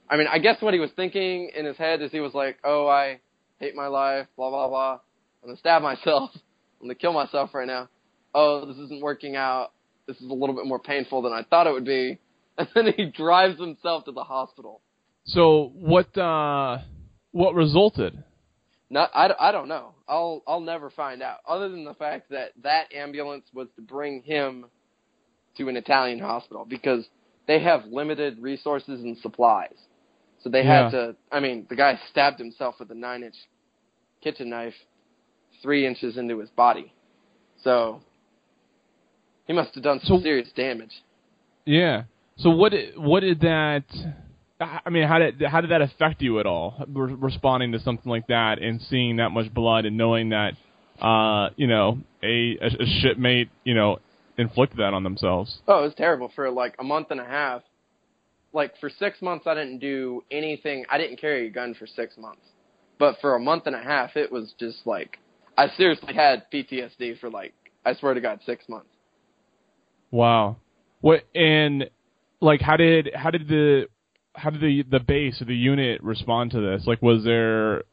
I 0.10 0.18
mean, 0.18 0.28
I 0.32 0.38
guess 0.38 0.62
what 0.62 0.74
he 0.74 0.80
was 0.80 0.92
thinking 0.96 1.50
in 1.56 1.66
his 1.66 1.78
head 1.78 2.02
is 2.02 2.12
he 2.12 2.20
was 2.20 2.34
like, 2.34 2.58
"Oh, 2.64 2.88
I 2.88 3.20
hate 3.60 3.76
my 3.76 3.88
life, 3.88 4.28
blah 4.36 4.50
blah 4.50 4.68
blah. 4.68 5.00
I'm 5.42 5.50
gonna 5.50 5.58
stab 5.58 5.82
myself. 5.92 6.32
I'm 6.34 6.88
gonna 6.88 6.96
kill 6.96 7.14
myself 7.14 7.54
right 7.54 7.68
now. 7.68 7.90
Oh, 8.36 8.66
this 8.66 8.78
isn't 8.78 9.02
working 9.02 9.36
out. 9.36 9.72
This 10.08 10.18
is 10.18 10.30
a 10.30 10.34
little 10.34 10.56
bit 10.56 10.66
more 10.66 10.80
painful 10.80 11.22
than 11.22 11.34
I 11.34 11.44
thought 11.44 11.68
it 11.68 11.74
would 11.74 11.86
be." 11.86 12.20
And 12.58 12.68
then 12.76 12.94
he 12.96 13.06
drives 13.06 13.60
himself 13.60 14.06
to 14.06 14.12
the 14.12 14.24
hospital. 14.24 14.82
So 15.26 15.72
what 15.76 16.16
uh 16.18 16.80
what 17.32 17.56
resulted? 17.56 18.24
Not, 18.90 19.10
I, 19.16 19.32
I 19.40 19.52
don't 19.52 19.68
know. 19.68 19.96
I'll 20.08 20.44
I'll 20.48 20.60
never 20.62 20.92
find 20.92 21.24
out. 21.24 21.38
Other 21.48 21.68
than 21.70 21.84
the 21.84 21.96
fact 21.96 22.30
that 22.30 22.52
that 22.62 22.94
ambulance 22.94 23.46
was 23.54 23.68
to 23.76 23.82
bring 23.82 24.22
him 24.22 24.66
to 25.58 25.68
an 25.70 25.78
Italian 25.78 26.20
hospital 26.20 26.66
because 26.70 27.06
they 27.48 27.60
have 27.64 27.86
limited 27.86 28.38
resources 28.40 29.02
and 29.02 29.18
supplies. 29.18 29.74
So 30.42 30.50
they 30.50 30.62
Yeah. 30.64 30.84
had 30.84 30.92
to. 30.92 31.16
I 31.32 31.40
mean, 31.40 31.66
the 31.70 31.76
guy 31.76 32.00
stabbed 32.12 32.38
himself 32.38 32.76
with 32.80 32.92
a 32.92 32.96
nine-inch 32.96 33.36
kitchen 34.22 34.50
knife, 34.50 34.76
three 35.64 35.88
inches 35.88 36.18
into 36.18 36.38
his 36.40 36.50
body. 36.52 36.94
So 37.64 38.02
he 39.48 39.54
must 39.54 39.74
have 39.74 39.84
done 39.84 40.02
some 40.04 40.18
So- 40.18 40.24
serious 40.24 40.52
damage. 40.52 40.94
Yeah. 41.66 42.04
So 42.38 42.50
what 42.50 42.72
did, 42.72 42.98
what 42.98 43.22
did 43.22 43.42
that 43.42 43.84
I 44.86 44.90
mean, 44.90 45.08
how 45.08 45.20
did 45.20 45.42
how 45.42 45.62
did 45.62 45.72
that 45.72 45.82
affect 45.82 46.22
you 46.22 46.40
at 46.40 46.46
all? 46.46 46.86
Re- 46.88 47.14
responding 47.14 47.72
to 47.74 47.80
something 47.80 48.10
like 48.10 48.28
that 48.28 48.60
and 48.60 48.82
seeing 48.82 49.18
that 49.18 49.30
much 49.30 49.54
blood 49.54 49.86
and 49.86 49.98
knowing 49.98 50.30
that 50.30 50.54
uh, 51.02 51.50
you 51.56 51.68
know, 51.68 52.00
a, 52.22 52.58
a, 52.62 52.68
a 52.68 52.86
shipmate, 53.02 53.50
you 53.64 53.74
know, 53.74 54.00
inflicted 54.38 54.80
that 54.80 54.94
on 54.94 55.04
themselves. 55.04 55.60
Oh, 55.68 55.80
it 55.80 55.86
was 55.86 55.94
terrible 55.96 56.32
for 56.36 56.50
like 56.50 56.76
a 56.80 56.84
month 56.84 57.08
and 57.12 57.20
a 57.20 57.26
half. 57.26 57.62
Like 58.54 58.74
for 58.80 58.90
six 58.90 59.22
months, 59.22 59.48
I 59.48 59.56
didn't 59.56 59.80
do 59.80 60.24
anything. 60.32 60.86
I 60.90 60.98
didn't 60.98 61.20
carry 61.20 61.48
a 61.48 61.50
gun 61.50 61.76
for 61.78 61.88
six 61.88 62.18
months. 62.18 62.42
But 63.00 63.18
for 63.20 63.36
a 63.36 63.40
month 63.40 63.64
and 63.66 63.76
a 63.76 63.82
half, 63.82 64.16
it 64.16 64.32
was 64.32 64.54
just 64.60 64.78
like 64.86 65.18
I 65.58 65.68
seriously 65.76 66.14
had 66.14 66.46
PTSD 66.54 67.20
for 67.20 67.30
like 67.30 67.54
I 67.86 67.96
swear 67.96 68.14
to 68.14 68.22
God, 68.22 68.40
six 68.46 68.70
months. 68.70 68.90
Wow. 70.12 70.58
What 71.02 71.24
and 71.34 71.90
like 72.44 72.62
how 72.62 72.78
did 72.78 73.10
how 73.16 73.32
did 73.32 73.48
the 73.48 73.88
how 74.36 74.50
did 74.50 74.62
the 74.62 74.84
the 74.90 75.00
base 75.00 75.42
or 75.42 75.46
the 75.46 75.56
unit 75.56 76.02
respond 76.04 76.52
to 76.52 76.60
this? 76.60 76.86
Like, 76.86 77.02
was 77.02 77.24
there 77.24 77.84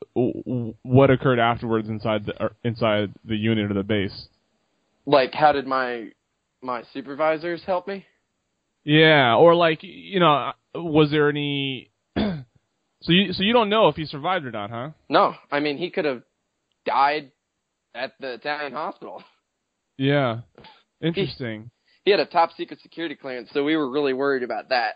what 0.83 1.11
occurred 1.11 1.38
afterwards 1.38 1.88
inside 1.88 2.26
the 2.26 2.50
inside 2.64 3.12
the 3.25 3.37
unit 3.37 3.71
or 3.71 3.75
the 3.75 3.83
base? 3.83 4.26
Like, 5.07 5.33
how 5.33 5.52
did 5.52 5.66
my 5.66 6.09
my 6.62 6.83
supervisors 6.92 7.62
help 7.66 7.87
me? 7.87 8.07
Yeah, 8.85 9.37
or 9.37 9.54
like 9.54 9.80
you 9.83 10.21
know, 10.21 10.52
was 10.75 11.11
there 11.11 11.28
any? 11.28 11.90
so 12.16 13.12
you 13.12 13.33
so 13.33 13.42
you 13.42 13.52
don't 13.52 13.71
know 13.71 13.88
if 13.88 13.97
he 13.97 14.07
survived 14.07 14.47
or 14.47 14.50
not, 14.50 14.71
huh? 14.71 14.90
No, 15.09 15.35
I 15.50 15.61
mean 15.61 15.78
he 15.78 15.90
could 15.90 16.07
have 16.07 16.23
died 16.87 17.33
at 17.95 18.12
the 18.21 18.35
Italian 18.35 18.73
hospital. 18.73 19.23
Yeah, 19.99 20.40
interesting. 21.02 21.71
He 22.04 22.11
had 22.11 22.21
a 22.21 22.26
top 22.26 22.50
secret 22.57 22.80
security 22.83 23.14
clearance, 23.14 23.50
so 23.52 23.64
we 23.64 23.76
were 23.76 23.90
really 23.90 24.12
worried 24.12 24.42
about 24.42 24.71
that. 24.71 24.95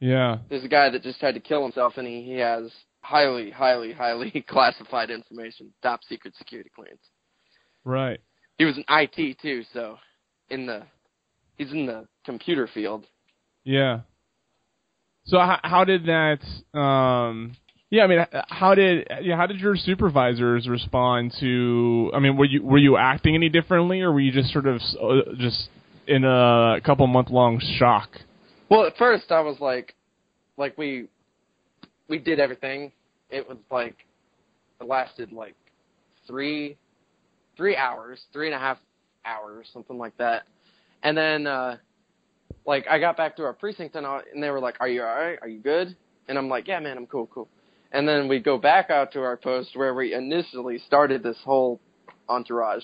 Yeah, 0.00 0.38
There's 0.50 0.64
a 0.64 0.68
guy 0.68 0.90
that 0.90 1.02
just 1.02 1.20
had 1.20 1.34
to 1.34 1.40
kill 1.40 1.62
himself, 1.62 1.94
and 1.96 2.06
he, 2.06 2.22
he 2.22 2.34
has 2.38 2.70
highly, 3.00 3.50
highly, 3.50 3.92
highly 3.92 4.44
classified 4.48 5.10
information, 5.10 5.72
top 5.82 6.00
secret 6.08 6.34
security 6.36 6.70
clearance. 6.74 7.00
right. 7.84 8.20
He 8.58 8.64
was 8.64 8.76
in 8.78 8.84
IT 8.88 9.38
too, 9.42 9.62
so 9.74 9.98
in 10.48 10.64
the 10.66 10.82
he's 11.58 11.70
in 11.72 11.84
the 11.86 12.06
computer 12.24 12.66
field. 12.72 13.04
Yeah. 13.64 14.00
So 15.26 15.38
how, 15.38 15.58
how 15.62 15.84
did 15.84 16.06
that? 16.06 16.38
Um, 16.78 17.54
yeah, 17.90 18.04
I 18.04 18.06
mean, 18.06 18.24
how 18.48 18.74
did 18.74 19.06
yeah, 19.22 19.36
how 19.36 19.46
did 19.46 19.60
your 19.60 19.76
supervisors 19.76 20.68
respond 20.68 21.34
to? 21.40 22.10
I 22.14 22.18
mean, 22.18 22.36
were 22.36 22.46
you 22.46 22.62
were 22.62 22.78
you 22.78 22.96
acting 22.96 23.34
any 23.34 23.48
differently, 23.48 24.00
or 24.00 24.10
were 24.12 24.20
you 24.20 24.32
just 24.32 24.52
sort 24.52 24.66
of 24.66 24.80
uh, 25.00 25.34
just 25.38 25.68
in 26.06 26.24
a 26.24 26.80
couple 26.84 27.06
month 27.06 27.30
long 27.30 27.60
shock? 27.78 28.10
Well, 28.68 28.84
at 28.86 28.96
first 28.96 29.30
I 29.30 29.40
was 29.40 29.58
like, 29.60 29.94
like 30.56 30.76
we 30.78 31.08
we 32.08 32.18
did 32.18 32.40
everything. 32.40 32.92
It 33.30 33.48
was 33.48 33.58
like 33.70 33.96
it 34.80 34.86
lasted 34.86 35.32
like 35.32 35.54
three 36.26 36.76
three 37.56 37.76
hours, 37.76 38.20
three 38.32 38.46
and 38.46 38.54
a 38.54 38.58
half 38.58 38.78
hours, 39.24 39.68
something 39.72 39.98
like 39.98 40.16
that. 40.18 40.44
And 41.02 41.16
then 41.16 41.46
uh 41.46 41.76
like 42.66 42.86
I 42.88 42.98
got 42.98 43.16
back 43.16 43.36
to 43.36 43.44
our 43.44 43.52
precinct 43.52 43.94
and 43.94 44.06
I, 44.06 44.20
and 44.32 44.42
they 44.42 44.50
were 44.50 44.60
like, 44.60 44.76
"Are 44.80 44.88
you 44.88 45.02
all 45.02 45.14
right? 45.14 45.38
Are 45.40 45.48
you 45.48 45.60
good?" 45.60 45.96
And 46.28 46.36
I'm 46.36 46.48
like, 46.48 46.66
"Yeah, 46.66 46.80
man, 46.80 46.96
I'm 46.96 47.06
cool, 47.06 47.26
cool." 47.26 47.48
And 47.92 48.08
then 48.08 48.28
we 48.28 48.40
go 48.40 48.58
back 48.58 48.90
out 48.90 49.12
to 49.12 49.22
our 49.22 49.36
post 49.36 49.70
where 49.76 49.94
we 49.94 50.12
initially 50.12 50.78
started 50.86 51.22
this 51.22 51.36
whole 51.44 51.80
entourage, 52.28 52.82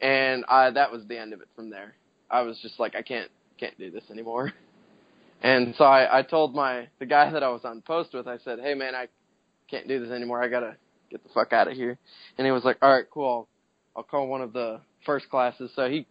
and 0.00 0.44
I 0.48 0.70
that 0.70 0.90
was 0.90 1.04
the 1.06 1.18
end 1.18 1.32
of 1.32 1.40
it. 1.40 1.48
From 1.54 1.70
there, 1.70 1.94
I 2.32 2.42
was 2.42 2.58
just 2.62 2.80
like, 2.80 2.96
I 2.96 3.02
can't 3.02 3.30
can't 3.58 3.78
do 3.78 3.90
this 3.90 4.04
anymore. 4.10 4.52
And 5.44 5.74
so 5.76 5.82
I, 5.82 6.20
I 6.20 6.22
told 6.22 6.54
my 6.54 6.86
the 7.00 7.06
guy 7.06 7.28
that 7.32 7.42
I 7.42 7.48
was 7.48 7.62
on 7.64 7.82
post 7.82 8.14
with, 8.14 8.28
I 8.28 8.38
said, 8.44 8.60
"Hey 8.60 8.74
man, 8.74 8.94
I 8.94 9.08
can't 9.68 9.88
do 9.88 9.98
this 9.98 10.12
anymore. 10.12 10.40
I 10.40 10.46
gotta 10.46 10.76
get 11.10 11.24
the 11.24 11.30
fuck 11.30 11.52
out 11.52 11.66
of 11.66 11.74
here." 11.74 11.98
And 12.38 12.46
he 12.46 12.52
was 12.52 12.62
like, 12.62 12.78
"All 12.80 12.88
right, 12.88 13.06
cool. 13.10 13.26
I'll, 13.26 13.48
I'll 13.96 14.02
call 14.04 14.28
one 14.28 14.40
of 14.40 14.52
the 14.52 14.80
first 15.04 15.28
classes." 15.30 15.72
So 15.74 15.88
he 15.88 16.06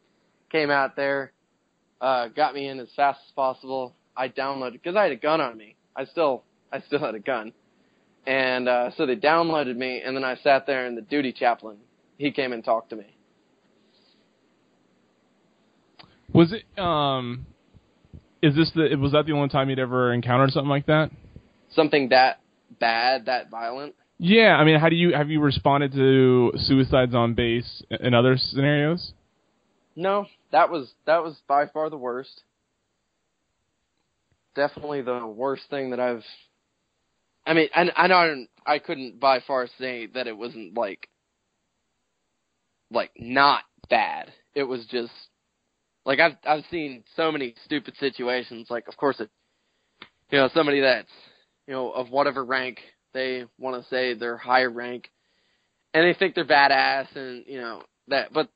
came 0.52 0.70
out 0.70 0.98
there, 0.98 1.32
uh, 2.02 2.28
got 2.28 2.54
me 2.54 2.68
in 2.68 2.82
as 2.82 2.90
fast 2.94 3.22
as 3.26 3.32
possible. 3.34 3.96
I 4.18 4.28
downloaded 4.28 4.74
because 4.74 4.98
I 4.98 5.04
had 5.04 5.14
a 5.14 5.16
gun 5.16 5.40
on 5.40 5.58
me. 5.58 5.78
I 5.96 6.04
still 6.04 6.44
I 6.70 6.82
still 6.82 7.00
had 7.00 7.16
a 7.16 7.20
gun, 7.20 7.54
and 8.28 8.68
uh, 8.68 8.92
so 8.98 9.06
they 9.06 9.16
downloaded 9.16 9.78
me, 9.78 10.02
and 10.04 10.14
then 10.14 10.26
I 10.26 10.36
sat 10.44 10.68
there, 10.68 10.88
and 10.88 10.98
the 10.98 11.04
duty 11.04 11.32
chaplain 11.32 11.78
he 12.18 12.32
came 12.32 12.52
and 12.52 12.66
talked 12.66 12.90
to 12.90 12.98
me. 12.98 13.16
Was 16.34 16.54
it 16.54 16.80
um? 16.80 17.46
Is 18.42 18.56
this 18.56 18.72
the 18.76 18.96
was 18.96 19.12
that 19.12 19.26
the 19.26 19.34
only 19.34 19.50
time 19.50 19.70
you'd 19.70 19.80
ever 19.80 20.14
encountered 20.14 20.52
something 20.52 20.70
like 20.70 20.88
that? 20.88 21.12
Something 21.76 22.10
that 22.10 22.40
bad, 22.80 23.26
that 23.26 23.50
violent. 23.50 23.96
Yeah, 24.18 24.56
I 24.56 24.64
mean, 24.66 24.80
how 24.80 24.90
do 24.90 24.96
you 24.96 25.14
have 25.14 25.30
you 25.30 25.42
responded 25.42 25.92
to 25.94 26.52
suicides 26.56 27.16
on 27.16 27.34
base 27.34 27.84
in 27.90 28.14
other 28.14 28.38
scenarios? 28.38 29.14
No, 29.96 30.26
that 30.52 30.70
was 30.70 30.92
that 31.06 31.24
was 31.24 31.36
by 31.48 31.68
far 31.68 31.90
the 31.90 31.98
worst. 31.98 32.44
definitely 34.56 35.02
the 35.02 35.26
worst 35.26 35.64
thing 35.70 35.92
that 35.92 36.00
I've. 36.00 36.24
I 37.46 37.54
mean, 37.54 37.70
I 37.74 37.90
I 37.96 38.08
don't 38.08 38.48
I 38.66 38.80
couldn't 38.80 39.20
by 39.20 39.40
far 39.42 39.68
say 39.80 40.08
that 40.08 40.28
it 40.28 40.38
wasn't 40.38 40.78
like 40.78 41.10
like 42.92 43.12
not 43.18 43.64
bad. 43.90 44.32
It 44.54 44.64
was 44.64 44.86
just 44.92 45.12
like 46.06 46.20
I've 46.20 46.38
I've 46.46 46.64
seen 46.72 47.04
so 47.16 47.32
many 47.32 47.56
stupid 47.66 47.96
situations. 47.98 48.68
Like 48.70 48.88
of 48.88 48.98
course 48.98 49.20
it, 49.20 49.30
you 50.30 50.38
know, 50.38 50.50
somebody 50.54 50.82
that's 50.82 51.12
you 51.68 51.74
know 51.74 51.92
of 51.92 52.10
whatever 52.10 52.44
rank 52.44 52.80
they 53.14 53.46
want 53.60 53.82
to 53.82 53.90
say 53.90 54.14
they're 54.14 54.38
higher 54.38 54.70
rank, 54.70 55.10
and 55.94 56.06
they 56.06 56.14
think 56.18 56.36
they're 56.36 56.46
badass, 56.46 57.16
and 57.16 57.46
you 57.48 57.60
know 57.60 57.84
that. 58.08 58.34
But 58.34 58.50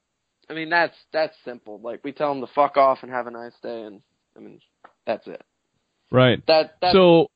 I 0.50 0.54
mean 0.54 0.70
that's 0.70 0.96
that's 1.12 1.36
simple. 1.44 1.80
Like 1.82 2.02
we 2.04 2.12
tell 2.12 2.34
them 2.34 2.46
to 2.46 2.54
fuck 2.54 2.78
off 2.78 3.00
and 3.04 3.12
have 3.12 3.28
a 3.28 3.32
nice 3.32 3.54
day, 3.62 3.84
and 3.84 4.02
I 4.36 4.40
mean 4.40 4.60
that's 5.06 5.28
it. 5.28 5.44
Right. 6.12 6.44
That 6.48 6.76
that's 6.82 6.94
so 6.94 7.30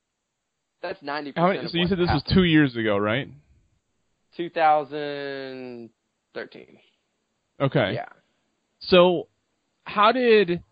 that's 0.81 1.01
ninety 1.03 1.33
how 1.35 1.47
percent. 1.47 1.63
many, 1.63 1.71
so 1.71 1.77
you 1.77 1.87
said 1.87 1.99
this 1.99 2.09
was 2.09 2.23
two 2.33 2.45
years 2.45 2.75
ago, 2.75 2.97
right? 2.97 3.29
2013. 4.37 6.79
Okay. 7.61 7.91
Yeah. 7.93 8.05
So 8.79 9.27
how 9.89 10.11
did 10.11 10.63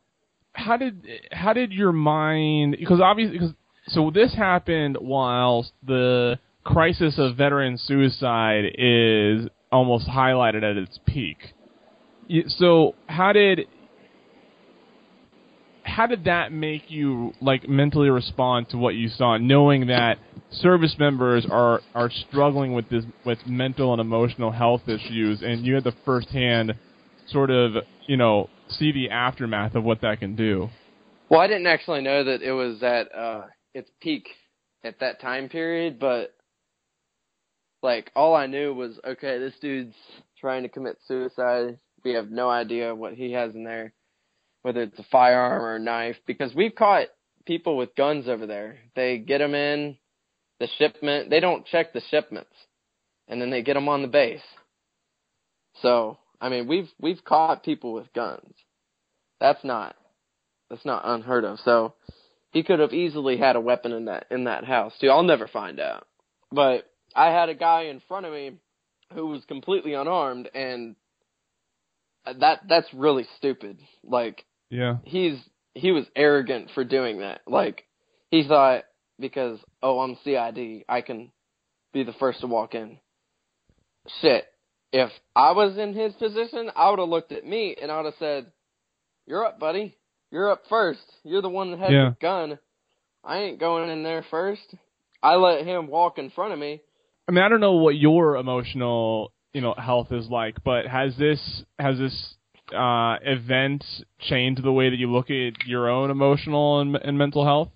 how 0.54 0.78
did 0.78 1.06
how 1.32 1.54
did 1.54 1.72
your 1.72 1.92
mind 1.92 2.76
because 2.80 3.00
obviously 3.02 3.38
because 3.38 3.54
so 3.88 4.12
this 4.14 4.34
happened 4.34 4.98
whilst 5.00 5.72
the 5.86 6.40
crisis 6.64 7.16
of 7.18 7.38
veteran 7.38 7.78
suicide 7.78 8.66
is 8.78 9.48
almost 9.72 10.08
highlighted 10.08 10.64
at 10.70 10.78
its 10.78 11.00
peak. 11.06 11.38
So 12.48 12.96
how 13.08 13.32
did 13.34 13.68
how 15.84 16.06
did 16.06 16.26
that 16.26 16.52
make 16.52 16.92
you 16.92 17.34
like 17.40 17.68
mentally 17.70 18.10
respond 18.10 18.70
to 18.70 18.78
what 18.78 18.96
you 18.96 19.08
saw, 19.08 19.38
knowing 19.38 19.88
that 19.88 20.18
service 20.52 20.96
members 21.00 21.48
are 21.50 21.82
are 21.96 22.12
struggling 22.12 22.74
with 22.74 22.90
this 22.90 23.06
with 23.26 23.40
mental 23.48 23.94
and 23.94 24.02
emotional 24.02 24.52
health 24.52 24.82
issues, 24.88 25.42
and 25.42 25.66
you 25.66 25.76
had 25.76 25.86
the 25.86 25.96
firsthand 26.04 26.74
sort 27.30 27.50
of 27.50 27.76
you 28.08 28.18
know 28.18 28.50
see 28.70 28.92
the 28.92 29.10
aftermath 29.10 29.76
of 29.76 29.84
what 29.84 30.02
that 30.02 30.20
can 30.20 30.36
do. 30.36 30.70
Well, 31.30 31.42
I 31.42 31.48
didn't 31.48 31.68
actually 31.68 32.02
know 32.02 32.24
that 32.24 32.42
it 32.42 32.52
was 32.52 32.82
at 32.84 33.14
uh 33.14 33.48
its 33.74 33.90
peak 34.02 34.28
at 34.84 35.00
that 35.00 35.22
time 35.22 35.50
period, 35.50 36.00
but 36.00 36.34
like 37.84 38.12
all 38.16 38.36
I 38.36 38.48
knew 38.48 38.74
was 38.74 39.00
okay, 39.06 39.38
this 39.40 39.54
dude's 39.62 39.96
trying 40.40 40.64
to 40.64 40.70
commit 40.70 40.98
suicide. 41.08 41.80
We 42.04 42.14
have 42.14 42.30
no 42.30 42.50
idea 42.50 42.96
what 42.96 43.14
he 43.14 43.34
has 43.34 43.54
in 43.56 43.64
there, 43.64 43.94
whether 44.62 44.82
it's 44.82 45.00
a 45.00 45.06
firearm 45.12 45.62
or 45.62 45.76
a 45.76 45.80
knife, 45.80 46.18
because 46.26 46.54
we've 46.56 46.76
caught 46.76 47.08
people 47.46 47.76
with 47.78 47.96
guns 47.96 48.28
over 48.28 48.46
there. 48.46 48.78
They 48.96 49.18
get 49.18 49.40
them 49.40 49.56
in 49.56 49.98
the 50.60 50.68
shipment. 50.78 51.30
They 51.30 51.40
don't 51.40 51.66
check 51.66 51.94
the 51.94 52.02
shipments, 52.10 52.54
and 53.28 53.42
then 53.42 53.50
they 53.50 53.62
get 53.62 53.74
them 53.74 53.90
on 53.90 54.02
the 54.02 54.08
base. 54.08 54.42
So 55.82 56.18
I 56.40 56.50
mean, 56.50 56.68
we've 56.68 56.90
we've 57.00 57.24
caught 57.24 57.64
people 57.64 57.94
with 57.94 58.14
guns. 58.14 58.54
That's 59.40 59.64
not 59.64 59.96
that's 60.70 60.86
not 60.86 61.04
unheard 61.06 61.46
of. 61.46 61.60
So 61.60 61.94
he 62.52 62.64
could 62.64 62.80
have 62.80 62.94
easily 62.94 63.38
had 63.38 63.56
a 63.56 63.62
weapon 63.62 63.92
in 63.92 64.06
that 64.06 64.28
in 64.32 64.46
that 64.46 64.64
house 64.66 64.94
too. 65.00 65.10
I'll 65.10 65.24
never 65.24 65.48
find 65.48 65.80
out. 65.80 66.08
But 66.52 66.90
I 67.16 67.28
had 67.28 67.50
a 67.50 67.56
guy 67.56 67.84
in 67.84 68.02
front 68.08 68.26
of 68.26 68.34
me 68.34 68.58
who 69.14 69.28
was 69.28 69.44
completely 69.46 69.94
unarmed, 69.94 70.50
and 70.54 70.96
that 72.40 72.62
that's 72.68 72.94
really 72.94 73.26
stupid. 73.38 73.80
Like 74.04 74.46
Yeah. 74.70 74.98
he's 75.06 75.38
he 75.74 75.92
was 75.92 76.06
arrogant 76.16 76.72
for 76.74 76.84
doing 76.84 77.20
that. 77.20 77.42
Like 77.48 77.86
he 78.32 78.48
thought 78.48 78.84
because 79.20 79.60
oh 79.82 80.00
I'm 80.00 80.18
CID 80.24 80.84
I 80.90 81.02
can 81.02 81.32
be 81.94 82.04
the 82.04 82.14
first 82.14 82.42
to 82.42 82.48
walk 82.48 82.76
in. 82.76 83.00
Shit. 84.22 84.46
If 84.92 85.12
I 85.36 85.52
was 85.52 85.78
in 85.78 85.94
his 85.94 86.14
position, 86.14 86.72
I 86.76 86.90
would 86.90 87.00
have 87.00 87.10
looked 87.10 87.32
at 87.32 87.46
me 87.46 87.76
and 87.82 87.92
I 87.92 87.98
would 87.98 88.06
have 88.06 88.20
said, 88.20 88.52
"You're 89.26 89.46
up, 89.46 89.60
buddy. 89.60 89.98
You're 90.32 90.52
up 90.52 90.64
first. 90.70 91.02
You're 91.24 91.42
the 91.42 91.50
one 91.50 91.72
that 91.72 91.80
has 91.80 91.92
Yeah. 91.92 92.10
the 92.10 92.18
gun. 92.22 92.60
I 93.24 93.40
ain't 93.40 93.60
going 93.60 93.90
in 93.90 94.04
there 94.04 94.24
first. 94.24 94.76
I 95.22 95.36
let 95.36 95.66
him 95.66 95.88
walk 95.88 96.18
in 96.18 96.30
front 96.30 96.54
of 96.54 96.60
me. 96.60 96.82
I 97.28 97.32
mean, 97.32 97.44
I 97.44 97.50
don't 97.50 97.60
know 97.60 97.74
what 97.74 97.98
your 97.98 98.38
emotional, 98.38 99.34
you 99.54 99.62
know, 99.62 99.74
health 99.74 100.12
is 100.12 100.30
like, 100.30 100.64
but 100.64 100.86
has 100.86 101.18
this 101.18 101.64
has 101.80 101.98
this 101.98 102.36
uh, 102.74 103.18
event 103.22 103.84
changed 104.20 104.64
the 104.64 104.72
way 104.72 104.90
that 104.90 104.98
you 104.98 105.12
look 105.12 105.30
at 105.30 105.66
your 105.66 105.90
own 105.90 106.12
emotional 106.12 106.80
and, 106.80 106.96
and 106.96 107.18
mental 107.18 107.44
health? 107.44 107.70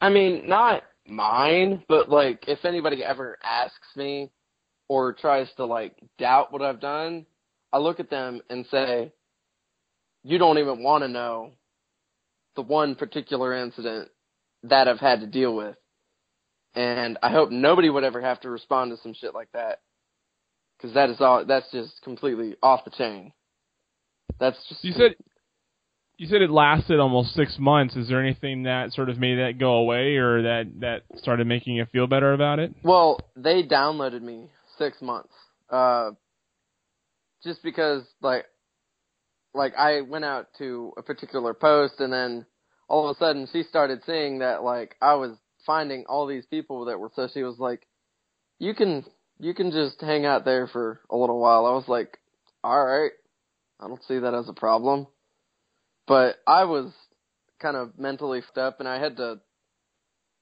I 0.00 0.08
mean, 0.08 0.48
not 0.48 0.82
mine, 1.06 1.84
but 1.88 2.08
like 2.08 2.44
if 2.48 2.64
anybody 2.64 3.04
ever 3.04 3.38
asks 3.42 3.96
me 3.96 4.30
or 4.88 5.12
tries 5.12 5.48
to 5.56 5.64
like 5.64 5.96
doubt 6.18 6.52
what 6.52 6.62
I've 6.62 6.80
done, 6.80 7.26
I 7.72 7.78
look 7.78 8.00
at 8.00 8.10
them 8.10 8.40
and 8.50 8.66
say, 8.66 9.12
"You 10.22 10.38
don't 10.38 10.58
even 10.58 10.82
want 10.82 11.02
to 11.02 11.08
know 11.08 11.52
the 12.56 12.62
one 12.62 12.94
particular 12.94 13.52
incident 13.54 14.10
that 14.64 14.88
I've 14.88 15.00
had 15.00 15.20
to 15.20 15.26
deal 15.26 15.54
with." 15.54 15.76
And 16.74 17.18
I 17.22 17.30
hope 17.30 17.50
nobody 17.50 17.88
would 17.88 18.04
ever 18.04 18.20
have 18.20 18.40
to 18.40 18.50
respond 18.50 18.90
to 18.90 18.96
some 18.98 19.14
shit 19.14 19.34
like 19.34 19.50
that. 19.52 19.80
Cuz 20.80 20.92
that 20.94 21.08
is 21.08 21.20
all 21.20 21.44
that's 21.44 21.70
just 21.70 22.02
completely 22.02 22.56
off 22.62 22.84
the 22.84 22.90
chain. 22.90 23.32
That's 24.38 24.58
just 24.68 24.84
You 24.84 24.92
said 24.92 25.14
you 26.16 26.28
said 26.28 26.42
it 26.42 26.50
lasted 26.50 27.00
almost 27.00 27.34
six 27.34 27.58
months. 27.58 27.96
Is 27.96 28.08
there 28.08 28.20
anything 28.20 28.64
that 28.64 28.92
sort 28.92 29.08
of 29.08 29.18
made 29.18 29.36
that 29.36 29.58
go 29.58 29.74
away, 29.76 30.16
or 30.16 30.42
that 30.42 30.80
that 30.80 31.02
started 31.16 31.46
making 31.46 31.74
you 31.76 31.86
feel 31.86 32.06
better 32.06 32.32
about 32.32 32.58
it? 32.60 32.72
Well, 32.82 33.20
they 33.34 33.62
downloaded 33.62 34.22
me 34.22 34.48
six 34.78 35.00
months. 35.00 35.32
Uh, 35.70 36.10
just 37.42 37.62
because 37.62 38.02
like, 38.20 38.46
like 39.54 39.74
I 39.76 40.00
went 40.02 40.24
out 40.24 40.48
to 40.58 40.92
a 40.96 41.02
particular 41.02 41.54
post 41.54 41.94
and 41.98 42.12
then 42.12 42.46
all 42.88 43.08
of 43.08 43.16
a 43.16 43.18
sudden 43.18 43.48
she 43.52 43.62
started 43.62 44.00
seeing 44.04 44.40
that 44.40 44.62
like 44.62 44.96
I 45.00 45.14
was 45.14 45.36
finding 45.66 46.04
all 46.06 46.26
these 46.26 46.46
people 46.46 46.86
that 46.86 46.98
were 46.98 47.10
so 47.14 47.28
she 47.32 47.42
was 47.42 47.58
like, 47.58 47.86
you 48.58 48.74
can, 48.74 49.04
you 49.38 49.54
can 49.54 49.70
just 49.70 50.00
hang 50.00 50.26
out 50.26 50.44
there 50.44 50.66
for 50.66 51.00
a 51.10 51.16
little 51.16 51.40
while. 51.40 51.66
I 51.66 51.72
was 51.72 51.88
like, 51.88 52.18
alright. 52.64 53.12
I 53.80 53.88
don't 53.88 54.04
see 54.04 54.18
that 54.18 54.34
as 54.34 54.48
a 54.48 54.52
problem. 54.54 55.06
But 56.06 56.36
I 56.46 56.64
was 56.64 56.92
kind 57.60 57.76
of 57.76 57.98
mentally 57.98 58.40
fucked 58.40 58.58
up 58.58 58.80
and 58.80 58.88
I 58.88 59.00
had 59.00 59.16
to 59.16 59.40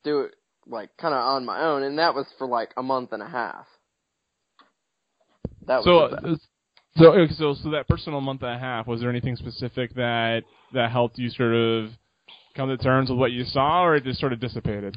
do 0.05 0.21
it 0.21 0.35
like 0.67 0.91
kind 0.97 1.15
of 1.15 1.21
on 1.21 1.45
my 1.45 1.61
own, 1.63 1.83
and 1.83 1.99
that 1.99 2.15
was 2.15 2.27
for 2.39 2.47
like 2.47 2.71
a 2.77 2.83
month 2.83 3.13
and 3.13 3.23
a 3.23 3.29
half. 3.29 3.67
That 5.67 5.85
was 5.85 5.85
So, 5.85 5.99
uh, 5.99 6.37
so, 6.97 7.13
okay, 7.13 7.35
so, 7.35 7.55
so 7.55 7.71
that 7.71 7.89
personal 7.89 8.21
month 8.21 8.43
and 8.43 8.55
a 8.55 8.59
half, 8.59 8.87
was 8.87 9.01
there 9.01 9.11
anything 9.11 9.37
specific 9.37 9.95
that 9.95 10.43
that 10.73 10.91
helped 10.91 11.19
you 11.19 11.31
sort 11.31 11.55
of 11.55 11.91
come 12.55 12.69
to 12.69 12.77
terms 12.77 13.09
with 13.09 13.19
what 13.19 13.33
you 13.33 13.45
saw, 13.45 13.83
or 13.83 13.97
it 13.97 14.05
just 14.05 14.21
sort 14.21 14.33
of 14.33 14.41
dissipated? 14.41 14.97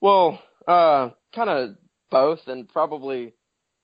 well, 0.00 0.40
uh, 0.66 1.10
kind 1.34 1.50
of 1.50 1.76
both, 2.10 2.40
and 2.46 2.68
probably 2.68 3.34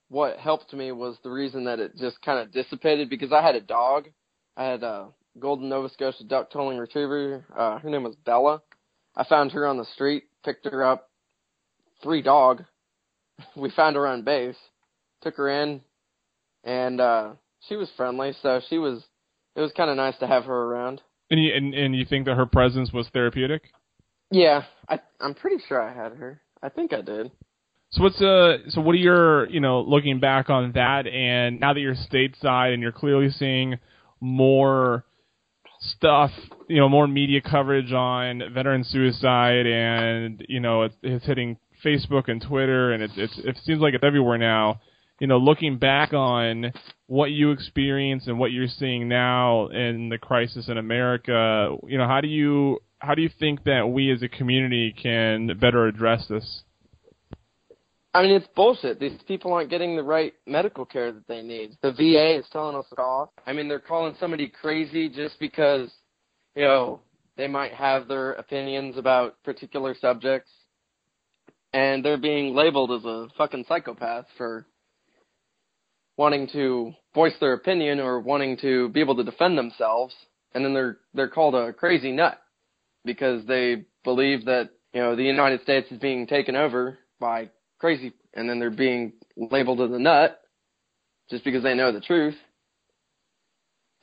what 0.08 0.38
helped 0.38 0.72
me 0.72 0.92
was 0.92 1.16
the 1.22 1.30
reason 1.30 1.64
that 1.64 1.80
it 1.80 1.96
just 1.96 2.20
kind 2.22 2.38
of 2.38 2.52
dissipated 2.52 3.10
because 3.10 3.32
I 3.32 3.42
had 3.42 3.54
a 3.54 3.60
dog. 3.60 4.08
I 4.56 4.64
had 4.64 4.82
a 4.82 5.08
golden 5.38 5.68
Nova 5.68 5.88
Scotia 5.90 6.24
duck 6.24 6.50
tolling 6.50 6.78
retriever. 6.78 7.44
Uh, 7.54 7.78
her 7.78 7.90
name 7.90 8.04
was 8.04 8.16
Bella. 8.24 8.62
I 9.16 9.24
found 9.24 9.52
her 9.52 9.66
on 9.66 9.78
the 9.78 9.84
street, 9.84 10.24
picked 10.44 10.66
her 10.66 10.84
up, 10.84 11.10
free 12.02 12.22
dog. 12.22 12.64
we 13.56 13.70
found 13.70 13.96
her 13.96 14.06
on 14.06 14.22
base, 14.22 14.56
took 15.22 15.36
her 15.36 15.48
in, 15.48 15.80
and 16.64 17.00
uh, 17.00 17.32
she 17.68 17.76
was 17.76 17.90
friendly, 17.96 18.34
so 18.42 18.60
she 18.68 18.78
was. 18.78 19.02
It 19.54 19.60
was 19.60 19.72
kind 19.72 19.88
of 19.88 19.96
nice 19.96 20.18
to 20.18 20.26
have 20.26 20.44
her 20.44 20.64
around. 20.64 21.00
And 21.30 21.42
you 21.42 21.54
and, 21.54 21.74
and 21.74 21.96
you 21.96 22.04
think 22.04 22.26
that 22.26 22.36
her 22.36 22.46
presence 22.46 22.92
was 22.92 23.08
therapeutic? 23.12 23.62
Yeah, 24.30 24.64
I 24.88 25.00
I'm 25.20 25.34
pretty 25.34 25.62
sure 25.68 25.80
I 25.80 25.94
had 25.94 26.12
her. 26.16 26.42
I 26.62 26.68
think 26.68 26.92
I 26.92 27.00
did. 27.00 27.30
So 27.90 28.02
what's 28.02 28.20
uh 28.20 28.58
so 28.68 28.80
what 28.80 28.92
are 28.92 28.98
your 28.98 29.48
you 29.48 29.60
know 29.60 29.80
looking 29.80 30.20
back 30.20 30.50
on 30.50 30.72
that 30.72 31.06
and 31.06 31.60
now 31.60 31.72
that 31.72 31.80
you're 31.80 31.94
stateside 31.94 32.74
and 32.74 32.82
you're 32.82 32.92
clearly 32.92 33.30
seeing 33.30 33.76
more 34.20 35.04
stuff 35.80 36.30
you 36.68 36.80
know 36.80 36.88
more 36.88 37.06
media 37.06 37.40
coverage 37.40 37.92
on 37.92 38.42
veteran 38.52 38.82
suicide 38.82 39.66
and 39.66 40.44
you 40.48 40.58
know 40.58 40.82
it's, 40.82 40.96
it's 41.02 41.26
hitting 41.26 41.56
Facebook 41.84 42.28
and 42.28 42.42
Twitter 42.42 42.92
and 42.92 43.02
it's, 43.02 43.14
it's 43.16 43.38
it 43.44 43.56
seems 43.64 43.80
like 43.80 43.94
it's 43.94 44.04
everywhere 44.04 44.38
now 44.38 44.80
you 45.20 45.26
know 45.26 45.38
looking 45.38 45.78
back 45.78 46.12
on 46.12 46.72
what 47.06 47.30
you 47.30 47.50
experienced 47.50 48.28
and 48.28 48.38
what 48.38 48.52
you're 48.52 48.68
seeing 48.68 49.08
now 49.08 49.68
in 49.68 50.08
the 50.08 50.18
crisis 50.18 50.68
in 50.68 50.78
America 50.78 51.76
you 51.86 51.98
know 51.98 52.06
how 52.06 52.20
do 52.20 52.28
you 52.28 52.78
how 52.98 53.14
do 53.14 53.22
you 53.22 53.30
think 53.38 53.64
that 53.64 53.86
we 53.88 54.10
as 54.12 54.22
a 54.22 54.28
community 54.28 54.94
can 55.00 55.58
better 55.58 55.86
address 55.86 56.26
this 56.28 56.62
I 58.16 58.22
mean, 58.22 58.30
it's 58.30 58.46
bullshit. 58.56 58.98
These 58.98 59.20
people 59.28 59.52
aren't 59.52 59.68
getting 59.68 59.94
the 59.94 60.02
right 60.02 60.32
medical 60.46 60.86
care 60.86 61.12
that 61.12 61.28
they 61.28 61.42
need. 61.42 61.76
The 61.82 61.92
VA 61.92 62.38
is 62.38 62.46
telling 62.50 62.74
us 62.74 62.86
off. 62.96 63.28
I 63.46 63.52
mean, 63.52 63.68
they're 63.68 63.78
calling 63.78 64.14
somebody 64.18 64.48
crazy 64.48 65.10
just 65.10 65.38
because, 65.38 65.90
you 66.54 66.64
know, 66.64 67.00
they 67.36 67.46
might 67.46 67.74
have 67.74 68.08
their 68.08 68.32
opinions 68.32 68.96
about 68.96 69.42
particular 69.42 69.94
subjects, 70.00 70.50
and 71.74 72.02
they're 72.02 72.16
being 72.16 72.54
labeled 72.54 72.90
as 72.90 73.04
a 73.04 73.28
fucking 73.36 73.66
psychopath 73.68 74.24
for 74.38 74.66
wanting 76.16 76.48
to 76.48 76.92
voice 77.14 77.34
their 77.40 77.52
opinion 77.52 78.00
or 78.00 78.20
wanting 78.20 78.56
to 78.58 78.88
be 78.90 79.00
able 79.00 79.16
to 79.16 79.24
defend 79.24 79.56
themselves, 79.56 80.14
and 80.54 80.64
then 80.64 80.74
they're 80.74 80.98
they're 81.14 81.28
called 81.28 81.54
a 81.54 81.72
crazy 81.72 82.12
nut 82.12 82.40
because 83.04 83.44
they 83.46 83.84
believe 84.04 84.46
that 84.46 84.70
you 84.92 85.00
know 85.00 85.16
the 85.16 85.22
United 85.22 85.62
States 85.62 85.90
is 85.90 85.98
being 85.98 86.26
taken 86.26 86.56
over 86.56 86.98
by 87.20 87.50
crazy, 87.78 88.12
and 88.34 88.48
then 88.48 88.58
they're 88.58 88.70
being 88.70 89.12
labeled 89.36 89.80
as 89.80 89.90
a 89.90 89.98
nut 89.98 90.40
just 91.30 91.44
because 91.44 91.62
they 91.62 91.74
know 91.74 91.92
the 91.92 92.00
truth. 92.00 92.36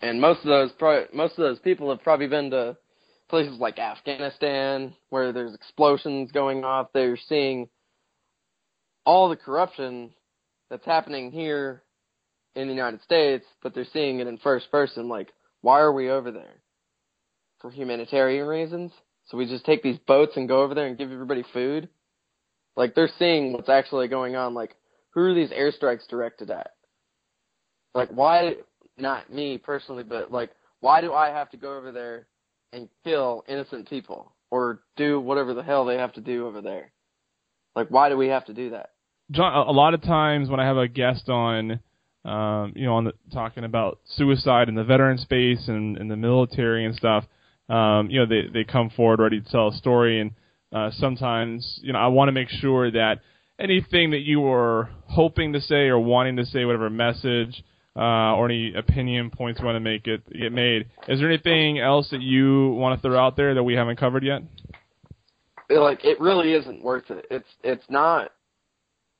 And 0.02 0.20
most 0.20 0.40
of 0.40 0.48
those 0.48 0.72
pro- 0.74 1.08
most 1.14 1.32
of 1.32 1.38
those 1.38 1.60
people 1.60 1.90
have 1.90 2.04
probably 2.04 2.28
been 2.28 2.52
to 2.52 2.78
places 3.30 3.58
like 3.60 3.80
Afghanistan 3.80 4.94
where 5.10 5.32
there's 5.32 5.56
explosions 5.56 6.32
going 6.32 6.64
off. 6.64 6.90
They're 6.94 7.18
seeing 7.18 7.70
all 9.06 9.30
the 9.30 9.36
corruption 9.36 10.12
that's 10.70 10.86
happening 10.86 11.32
here 11.32 11.84
in 12.56 12.68
the 12.68 12.74
United 12.74 13.02
States, 13.02 13.46
but 13.62 13.74
they're 13.74 13.88
seeing 13.92 14.20
it 14.20 14.28
in 14.28 14.38
first 14.38 14.70
person. 14.72 15.08
Like, 15.10 15.30
why 15.62 15.80
are 15.80 15.92
we 15.92 16.10
over 16.10 16.32
there? 16.32 16.62
For 17.62 17.72
humanitarian 17.72 18.46
reasons? 18.48 18.92
So 19.28 19.38
we 19.38 19.46
just 19.46 19.66
take 19.66 19.84
these 19.84 19.98
boats 20.06 20.34
and 20.36 20.48
go 20.48 20.62
over 20.62 20.76
there 20.76 20.88
and 20.88 20.98
give 20.98 21.12
everybody 21.12 21.44
food? 21.54 21.90
Like, 22.76 22.96
they're 22.96 23.10
seeing 23.20 23.54
what's 23.54 23.70
actually 23.70 24.08
going 24.08 24.36
on. 24.36 24.54
Like, 24.54 24.76
who 25.12 25.22
are 25.22 25.34
these 25.34 25.52
airstrikes 25.52 26.08
directed 26.10 26.52
at? 26.52 26.72
Like, 27.94 28.10
why, 28.10 28.56
not 28.98 29.32
me 29.32 29.58
personally, 29.58 30.04
but 30.04 30.32
like, 30.32 30.50
why 30.80 31.02
do 31.02 31.14
I 31.14 31.30
have 31.30 31.50
to 31.52 31.58
go 31.58 31.78
over 31.78 31.92
there 31.92 32.28
and 32.74 32.90
kill 33.04 33.44
innocent 33.48 33.90
people? 33.90 34.34
Or 34.52 34.82
do 34.98 35.20
whatever 35.20 35.54
the 35.54 35.64
hell 35.64 35.86
they 35.86 35.98
have 35.98 36.14
to 36.14 36.22
do 36.22 36.46
over 36.46 36.62
there? 36.62 36.92
Like, 37.76 37.88
why 37.90 38.10
do 38.10 38.18
we 38.18 38.28
have 38.28 38.46
to 38.46 38.54
do 38.54 38.72
that? 38.72 38.90
John, 39.32 39.68
a 39.68 39.72
lot 39.72 39.94
of 39.94 40.02
times 40.02 40.50
when 40.50 40.60
I 40.60 40.66
have 40.66 40.78
a 40.78 40.88
guest 40.88 41.30
on, 41.30 41.80
um, 42.26 42.74
you 42.76 42.86
know, 42.86 42.96
on 42.96 43.04
the, 43.06 43.14
talking 43.34 43.64
about 43.64 44.00
suicide 44.16 44.70
in 44.70 44.76
the 44.76 44.84
veteran 44.84 45.18
space 45.18 45.68
and 45.68 45.98
in 45.98 46.08
the 46.08 46.16
military 46.16 46.86
and 46.86 46.96
stuff, 46.96 47.26
um, 47.70 48.10
you 48.10 48.20
know, 48.20 48.26
they 48.26 48.48
they 48.52 48.64
come 48.64 48.90
forward 48.90 49.20
ready 49.20 49.42
to 49.42 49.50
tell 49.50 49.70
a 49.70 49.74
story, 49.74 50.20
and 50.20 50.32
uh, 50.72 50.92
sometimes, 50.92 51.80
you 51.82 51.94
know, 51.94 52.00
I 52.00 52.08
want 52.08 52.30
to 52.30 52.34
make 52.34 52.50
sure 52.50 52.92
that 52.92 53.20
anything 53.60 54.12
that 54.12 54.22
you 54.22 54.40
were 54.40 54.90
hoping 55.06 55.54
to 55.54 55.62
say 55.62 55.88
or 55.88 56.00
wanting 56.00 56.38
to 56.38 56.46
say, 56.46 56.66
whatever 56.66 56.90
message 56.90 57.64
uh, 57.96 58.36
or 58.36 58.46
any 58.46 58.74
opinion 58.74 59.30
points 59.30 59.60
you 59.60 59.66
want 59.66 59.76
to 59.76 59.80
make 59.80 60.08
it 60.08 60.22
get 60.32 60.52
made. 60.52 60.88
Is 61.08 61.20
there 61.20 61.30
anything 61.30 61.80
else 61.80 62.10
that 62.12 62.22
you 62.22 62.70
want 62.72 63.00
to 63.00 63.08
throw 63.08 63.20
out 63.20 63.38
there 63.38 63.54
that 63.54 63.64
we 63.64 63.76
haven't 63.76 64.00
covered 64.00 64.24
yet? 64.24 64.42
like 65.70 66.04
it 66.04 66.20
really 66.20 66.54
isn't 66.54 66.84
worth 66.84 67.10
it. 67.10 67.26
It's 67.32 67.48
it's 67.64 67.86
not 67.90 68.32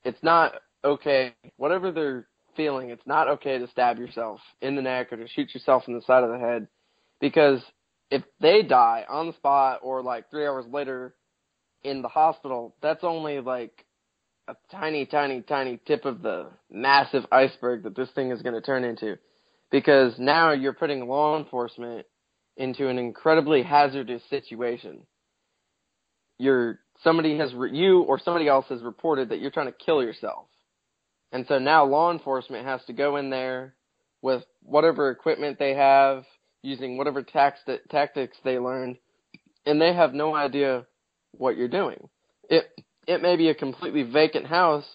it's 0.04 0.22
not 0.22 0.54
okay. 0.84 1.34
Whatever 1.58 1.92
they're 1.92 2.28
feeling, 2.56 2.90
it's 2.90 3.06
not 3.06 3.28
okay 3.28 3.58
to 3.58 3.68
stab 3.68 3.98
yourself 3.98 4.40
in 4.62 4.76
the 4.76 4.82
neck 4.82 5.12
or 5.12 5.18
to 5.18 5.28
shoot 5.28 5.54
yourself 5.54 5.84
in 5.88 5.96
the 5.96 6.02
side 6.02 6.24
of 6.24 6.30
the 6.30 6.40
head. 6.40 6.68
Because 7.20 7.62
if 8.12 8.24
they 8.40 8.62
die 8.64 9.06
on 9.10 9.28
the 9.28 9.34
spot 9.34 9.80
or 9.84 10.02
like 10.02 10.30
3 10.30 10.46
hours 10.46 10.66
later 10.72 11.16
in 11.84 12.02
the 12.02 12.08
hospital, 12.08 12.76
that's 12.82 13.04
only 13.04 13.40
like 13.40 13.86
a 14.48 14.56
tiny 14.72 15.06
tiny 15.06 15.42
tiny 15.42 15.80
tip 15.86 16.06
of 16.06 16.22
the 16.22 16.48
massive 16.70 17.26
iceberg 17.32 17.84
that 17.84 17.96
this 17.96 18.10
thing 18.12 18.32
is 18.32 18.42
going 18.42 18.56
to 18.56 18.62
turn 18.62 18.84
into. 18.84 19.18
Because 19.72 20.14
now 20.20 20.52
you're 20.52 20.74
putting 20.74 21.08
law 21.08 21.40
enforcement 21.40 22.06
into 22.58 22.88
an 22.88 23.00
incredibly 23.00 23.64
hazardous 23.64 24.22
situation. 24.30 25.06
You're 26.38 26.80
somebody 27.04 27.38
has 27.38 27.54
re- 27.54 27.76
you 27.76 28.02
or 28.02 28.20
somebody 28.20 28.48
else 28.48 28.66
has 28.70 28.82
reported 28.82 29.30
that 29.30 29.40
you're 29.40 29.52
trying 29.52 29.68
to 29.68 29.86
kill 29.86 30.04
yourself. 30.04 30.46
And 31.34 31.46
so 31.48 31.58
now 31.58 31.84
law 31.84 32.12
enforcement 32.12 32.66
has 32.66 32.86
to 32.86 32.94
go 32.94 33.18
in 33.18 33.32
there 33.32 33.74
with 34.22 34.44
whatever 34.62 35.10
equipment 35.10 35.58
they 35.60 35.74
have, 35.74 36.24
using 36.62 36.96
whatever 36.96 37.24
tactics 37.24 38.38
they 38.44 38.60
learned, 38.60 38.98
and 39.66 39.82
they 39.82 39.94
have 39.94 40.14
no 40.14 40.36
idea 40.36 40.86
what 41.32 41.58
you're 41.58 41.68
doing. 41.68 42.08
It 42.50 42.66
it 43.08 43.22
may 43.22 43.36
be 43.36 43.50
a 43.50 43.56
completely 43.56 44.04
vacant 44.04 44.46
house, 44.46 44.86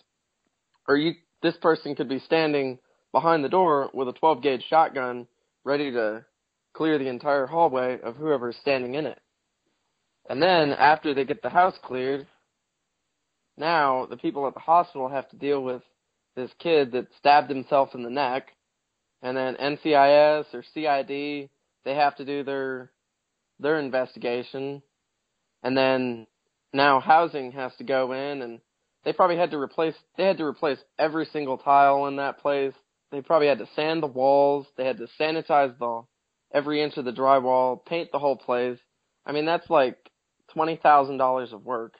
or 0.86 0.96
you 0.96 1.14
this 1.42 1.56
person 1.56 1.94
could 1.94 2.08
be 2.08 2.20
standing 2.20 2.78
behind 3.12 3.44
the 3.44 3.48
door 3.48 3.90
with 3.92 4.08
a 4.08 4.12
12 4.12 4.42
gauge 4.42 4.64
shotgun, 4.70 5.26
ready 5.64 5.90
to 5.90 6.24
clear 6.72 6.98
the 6.98 7.08
entire 7.08 7.46
hallway 7.46 7.98
of 8.00 8.16
whoever's 8.16 8.56
standing 8.60 8.94
in 8.94 9.06
it. 9.06 9.20
And 10.30 10.40
then 10.40 10.70
after 10.70 11.14
they 11.14 11.24
get 11.24 11.42
the 11.42 11.50
house 11.50 11.74
cleared, 11.82 12.26
now 13.56 14.06
the 14.06 14.16
people 14.16 14.46
at 14.46 14.54
the 14.54 14.60
hospital 14.60 15.08
have 15.08 15.28
to 15.30 15.36
deal 15.36 15.62
with 15.62 15.82
this 16.38 16.50
kid 16.58 16.92
that 16.92 17.08
stabbed 17.18 17.50
himself 17.50 17.94
in 17.94 18.02
the 18.02 18.10
neck, 18.10 18.48
and 19.22 19.36
then 19.36 19.56
NCIS 19.56 20.46
or 20.54 20.62
CID 20.72 21.50
they 21.84 21.94
have 21.94 22.16
to 22.16 22.24
do 22.24 22.44
their 22.44 22.90
their 23.58 23.78
investigation, 23.78 24.82
and 25.62 25.76
then 25.76 26.26
now 26.72 27.00
housing 27.00 27.52
has 27.52 27.72
to 27.78 27.84
go 27.84 28.12
in 28.12 28.42
and 28.42 28.60
they 29.04 29.12
probably 29.12 29.36
had 29.36 29.50
to 29.50 29.58
replace 29.58 29.94
they 30.16 30.24
had 30.24 30.38
to 30.38 30.44
replace 30.44 30.78
every 30.98 31.26
single 31.32 31.58
tile 31.58 32.06
in 32.06 32.16
that 32.16 32.38
place. 32.38 32.74
They 33.10 33.20
probably 33.20 33.48
had 33.48 33.58
to 33.58 33.68
sand 33.74 34.02
the 34.02 34.06
walls, 34.06 34.66
they 34.76 34.86
had 34.86 34.98
to 34.98 35.08
sanitize 35.20 35.76
the 35.78 36.02
every 36.54 36.82
inch 36.82 36.96
of 36.96 37.04
the 37.04 37.12
drywall, 37.12 37.84
paint 37.84 38.10
the 38.12 38.18
whole 38.18 38.36
place. 38.36 38.78
I 39.26 39.32
mean 39.32 39.44
that's 39.44 39.68
like 39.68 39.96
twenty 40.52 40.76
thousand 40.76 41.16
dollars 41.16 41.52
of 41.52 41.64
work 41.64 41.94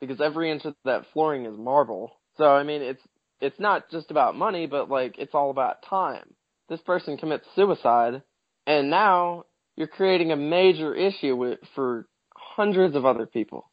because 0.00 0.20
every 0.20 0.50
inch 0.50 0.64
of 0.64 0.74
that 0.84 1.04
flooring 1.12 1.46
is 1.46 1.56
marble. 1.56 2.16
So 2.36 2.44
I 2.44 2.62
mean, 2.62 2.82
it's 2.82 3.02
it's 3.42 3.58
not 3.58 3.90
just 3.90 4.10
about 4.10 4.36
money, 4.36 4.66
but 4.66 4.88
like 4.88 5.18
it's 5.18 5.34
all 5.34 5.50
about 5.50 5.82
time. 5.82 6.34
This 6.68 6.80
person 6.80 7.18
commits 7.18 7.44
suicide, 7.56 8.22
and 8.66 8.88
now 8.88 9.44
you're 9.76 9.88
creating 9.88 10.30
a 10.30 10.36
major 10.36 10.94
issue 10.94 11.36
with 11.36 11.58
for 11.74 12.06
hundreds 12.34 12.94
of 12.94 13.04
other 13.04 13.26
people. 13.26 13.68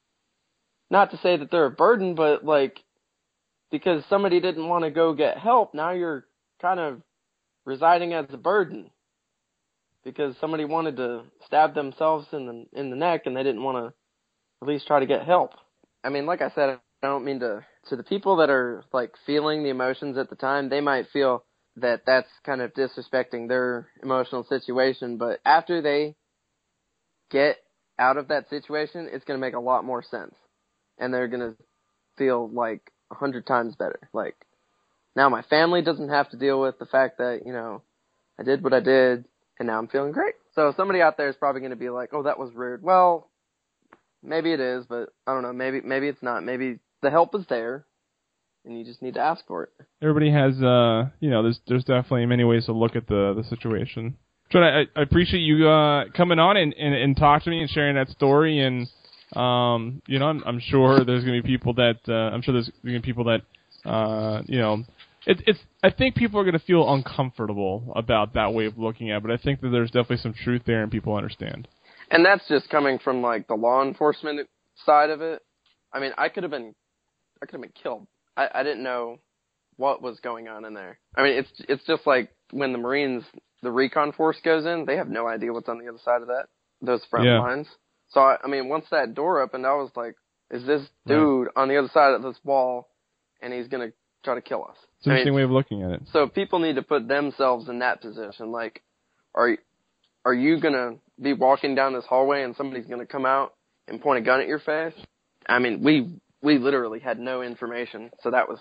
Not 0.89 1.11
to 1.11 1.17
say 1.17 1.37
that 1.37 1.51
they're 1.51 1.67
a 1.67 1.71
burden, 1.71 2.15
but 2.15 2.43
like 2.43 2.79
because 3.71 4.03
somebody 4.09 4.39
didn't 4.39 4.67
want 4.67 4.85
to 4.85 4.91
go 4.91 5.13
get 5.13 5.37
help, 5.37 5.75
now 5.75 5.91
you're 5.91 6.25
kind 6.59 6.79
of 6.79 7.01
residing 7.63 8.13
as 8.13 8.25
a 8.31 8.37
burden 8.37 8.89
because 10.03 10.35
somebody 10.41 10.65
wanted 10.65 10.97
to 10.97 11.21
stab 11.45 11.75
themselves 11.75 12.25
in 12.31 12.47
the 12.47 12.79
in 12.79 12.89
the 12.89 12.95
neck 12.95 13.21
and 13.25 13.37
they 13.37 13.43
didn't 13.43 13.63
want 13.63 13.77
to 13.77 13.93
at 14.63 14.67
least 14.67 14.87
try 14.87 14.99
to 14.99 15.05
get 15.05 15.25
help. 15.25 15.51
I 16.03 16.09
mean, 16.09 16.25
like 16.25 16.41
I 16.41 16.49
said, 16.55 16.79
I 17.03 17.07
don't 17.07 17.23
mean 17.23 17.41
to 17.41 17.63
to 17.89 17.95
the 17.95 18.03
people 18.03 18.37
that 18.37 18.49
are 18.49 18.83
like 18.93 19.13
feeling 19.25 19.63
the 19.63 19.69
emotions 19.69 20.17
at 20.17 20.29
the 20.29 20.35
time, 20.35 20.69
they 20.69 20.81
might 20.81 21.07
feel 21.11 21.43
that 21.77 22.01
that's 22.05 22.29
kind 22.45 22.61
of 22.61 22.73
disrespecting 22.73 23.47
their 23.47 23.87
emotional 24.03 24.43
situation, 24.43 25.17
but 25.17 25.39
after 25.45 25.81
they 25.81 26.15
get 27.31 27.57
out 27.97 28.17
of 28.17 28.29
that 28.29 28.49
situation, 28.49 29.09
it's 29.11 29.25
going 29.25 29.39
to 29.39 29.45
make 29.45 29.55
a 29.55 29.59
lot 29.59 29.85
more 29.85 30.03
sense. 30.03 30.35
And 30.97 31.13
they're 31.13 31.27
going 31.27 31.51
to 31.51 31.55
feel 32.17 32.49
like 32.49 32.91
a 33.11 33.15
hundred 33.15 33.47
times 33.47 33.75
better. 33.75 34.09
Like, 34.13 34.35
now 35.15 35.29
my 35.29 35.41
family 35.43 35.81
doesn't 35.81 36.09
have 36.09 36.29
to 36.31 36.37
deal 36.37 36.59
with 36.59 36.79
the 36.79 36.85
fact 36.85 37.19
that, 37.19 37.41
you 37.45 37.53
know, 37.53 37.81
I 38.39 38.43
did 38.43 38.63
what 38.63 38.73
I 38.73 38.79
did 38.79 39.25
and 39.59 39.67
now 39.67 39.77
I'm 39.77 39.87
feeling 39.87 40.11
great. 40.11 40.35
So 40.55 40.73
somebody 40.75 41.01
out 41.01 41.17
there 41.17 41.29
is 41.29 41.35
probably 41.35 41.61
going 41.61 41.71
to 41.71 41.77
be 41.77 41.89
like, 41.89 42.13
"Oh, 42.13 42.23
that 42.23 42.39
was 42.39 42.53
rude." 42.53 42.81
Well, 42.81 43.29
maybe 44.23 44.53
it 44.53 44.59
is, 44.59 44.85
but 44.85 45.09
I 45.27 45.33
don't 45.33 45.43
know. 45.43 45.53
Maybe 45.53 45.81
maybe 45.81 46.07
it's 46.07 46.23
not. 46.23 46.43
Maybe 46.43 46.79
the 47.01 47.09
help 47.09 47.35
is 47.35 47.45
there, 47.49 47.85
and 48.65 48.77
you 48.77 48.85
just 48.85 49.01
need 49.01 49.15
to 49.15 49.19
ask 49.19 49.45
for 49.47 49.63
it. 49.63 49.69
Everybody 50.01 50.31
has, 50.31 50.61
uh, 50.61 51.09
you 51.19 51.29
know, 51.29 51.43
there's 51.43 51.59
there's 51.67 51.83
definitely 51.83 52.25
many 52.25 52.43
ways 52.43 52.65
to 52.65 52.73
look 52.73 52.95
at 52.95 53.07
the 53.07 53.33
the 53.35 53.43
situation. 53.49 54.17
John, 54.51 54.63
I, 54.63 54.85
I 54.95 55.03
appreciate 55.03 55.41
you 55.41 55.67
uh, 55.67 56.05
coming 56.15 56.39
on 56.39 56.57
and, 56.57 56.73
and 56.73 56.93
and 56.93 57.17
talk 57.17 57.43
to 57.43 57.49
me 57.49 57.61
and 57.61 57.69
sharing 57.69 57.95
that 57.95 58.09
story. 58.09 58.59
And 58.59 58.87
um, 59.35 60.01
you 60.07 60.19
know, 60.19 60.25
I'm, 60.25 60.43
I'm 60.45 60.59
sure 60.59 61.03
there's 61.05 61.23
going 61.23 61.37
to 61.37 61.43
be 61.43 61.57
people 61.57 61.73
that 61.75 61.99
uh, 62.07 62.33
I'm 62.33 62.41
sure 62.41 62.53
there's 62.53 62.69
going 62.83 62.95
to 62.95 63.01
be 63.01 63.05
people 63.05 63.25
that 63.25 63.41
uh, 63.89 64.41
you 64.45 64.57
know 64.57 64.83
it's 65.25 65.41
it's 65.45 65.59
I 65.83 65.91
think 65.91 66.15
people 66.15 66.39
are 66.39 66.43
going 66.43 66.57
to 66.57 66.65
feel 66.65 66.91
uncomfortable 66.91 67.93
about 67.95 68.33
that 68.33 68.53
way 68.53 68.65
of 68.65 68.77
looking 68.77 69.11
at 69.11 69.17
it, 69.17 69.23
but 69.23 69.31
I 69.31 69.37
think 69.37 69.61
that 69.61 69.69
there's 69.69 69.91
definitely 69.91 70.17
some 70.17 70.33
truth 70.33 70.63
there 70.65 70.81
and 70.81 70.91
people 70.91 71.15
understand. 71.15 71.67
And 72.11 72.25
that's 72.25 72.47
just 72.47 72.69
coming 72.69 72.97
from 72.99 73.21
like 73.21 73.47
the 73.47 73.53
law 73.53 73.83
enforcement 73.83 74.49
side 74.85 75.11
of 75.11 75.21
it. 75.21 75.41
I 75.93 75.99
mean, 75.99 76.11
I 76.17 76.29
could 76.29 76.43
have 76.43 76.51
been 76.51 76.73
I 77.41 77.45
could 77.45 77.53
have 77.53 77.61
been 77.61 77.71
killed. 77.81 78.07
I 78.37 78.49
I 78.53 78.63
didn't 78.63 78.83
know 78.83 79.19
what 79.77 80.01
was 80.01 80.19
going 80.19 80.47
on 80.47 80.65
in 80.65 80.73
there. 80.73 80.99
I 81.15 81.23
mean, 81.23 81.33
it's 81.37 81.51
it's 81.67 81.83
just 81.85 82.05
like 82.05 82.29
when 82.51 82.71
the 82.71 82.77
Marines 82.77 83.23
the 83.61 83.71
recon 83.71 84.11
force 84.11 84.37
goes 84.43 84.65
in, 84.65 84.85
they 84.85 84.97
have 84.97 85.09
no 85.09 85.27
idea 85.27 85.51
what's 85.53 85.69
on 85.69 85.79
the 85.79 85.87
other 85.89 85.99
side 86.03 86.21
of 86.21 86.27
that 86.27 86.45
those 86.81 87.03
front 87.09 87.25
Yeah. 87.25 87.39
lines. 87.39 87.67
So 88.09 88.21
I, 88.21 88.37
I 88.43 88.47
mean, 88.47 88.69
once 88.69 88.85
that 88.91 89.13
door 89.13 89.41
opened, 89.41 89.65
I 89.65 89.73
was 89.73 89.91
like, 89.95 90.15
is 90.49 90.65
this 90.65 90.81
dude 91.05 91.49
on 91.55 91.67
the 91.67 91.77
other 91.77 91.89
side 91.89 92.13
of 92.13 92.23
this 92.23 92.37
wall 92.43 92.87
and 93.41 93.53
he's 93.53 93.67
going 93.67 93.87
to 93.89 93.95
try 94.23 94.33
to 94.35 94.41
kill 94.41 94.63
us? 94.63 94.77
It's 94.97 95.05
an 95.05 95.11
I 95.11 95.15
mean, 95.15 95.19
interesting 95.19 95.35
way 95.35 95.43
of 95.43 95.51
looking 95.51 95.83
at 95.83 95.91
it. 95.91 96.01
So 96.11 96.27
people 96.27 96.59
need 96.59 96.75
to 96.75 96.81
put 96.81 97.07
themselves 97.07 97.69
in 97.69 97.79
that 97.79 98.01
position. 98.01 98.51
Like, 98.51 98.81
are 99.35 99.57
are 100.25 100.33
you 100.33 100.59
gonna 100.59 100.95
be 101.21 101.33
walking 101.33 101.75
down 101.75 101.93
this 101.93 102.05
hallway 102.05 102.43
and 102.43 102.55
somebody's 102.55 102.85
going 102.85 102.99
to 102.99 103.05
come 103.05 103.25
out 103.25 103.53
and 103.87 104.01
point 104.01 104.19
a 104.19 104.21
gun 104.21 104.39
at 104.39 104.47
your 104.47 104.59
face. 104.59 104.93
I 105.47 105.59
mean, 105.59 105.83
we 105.83 106.19
we 106.41 106.57
literally 106.57 106.99
had 106.99 107.19
no 107.19 107.41
information, 107.41 108.11
so 108.21 108.31
that 108.31 108.47
was 108.47 108.59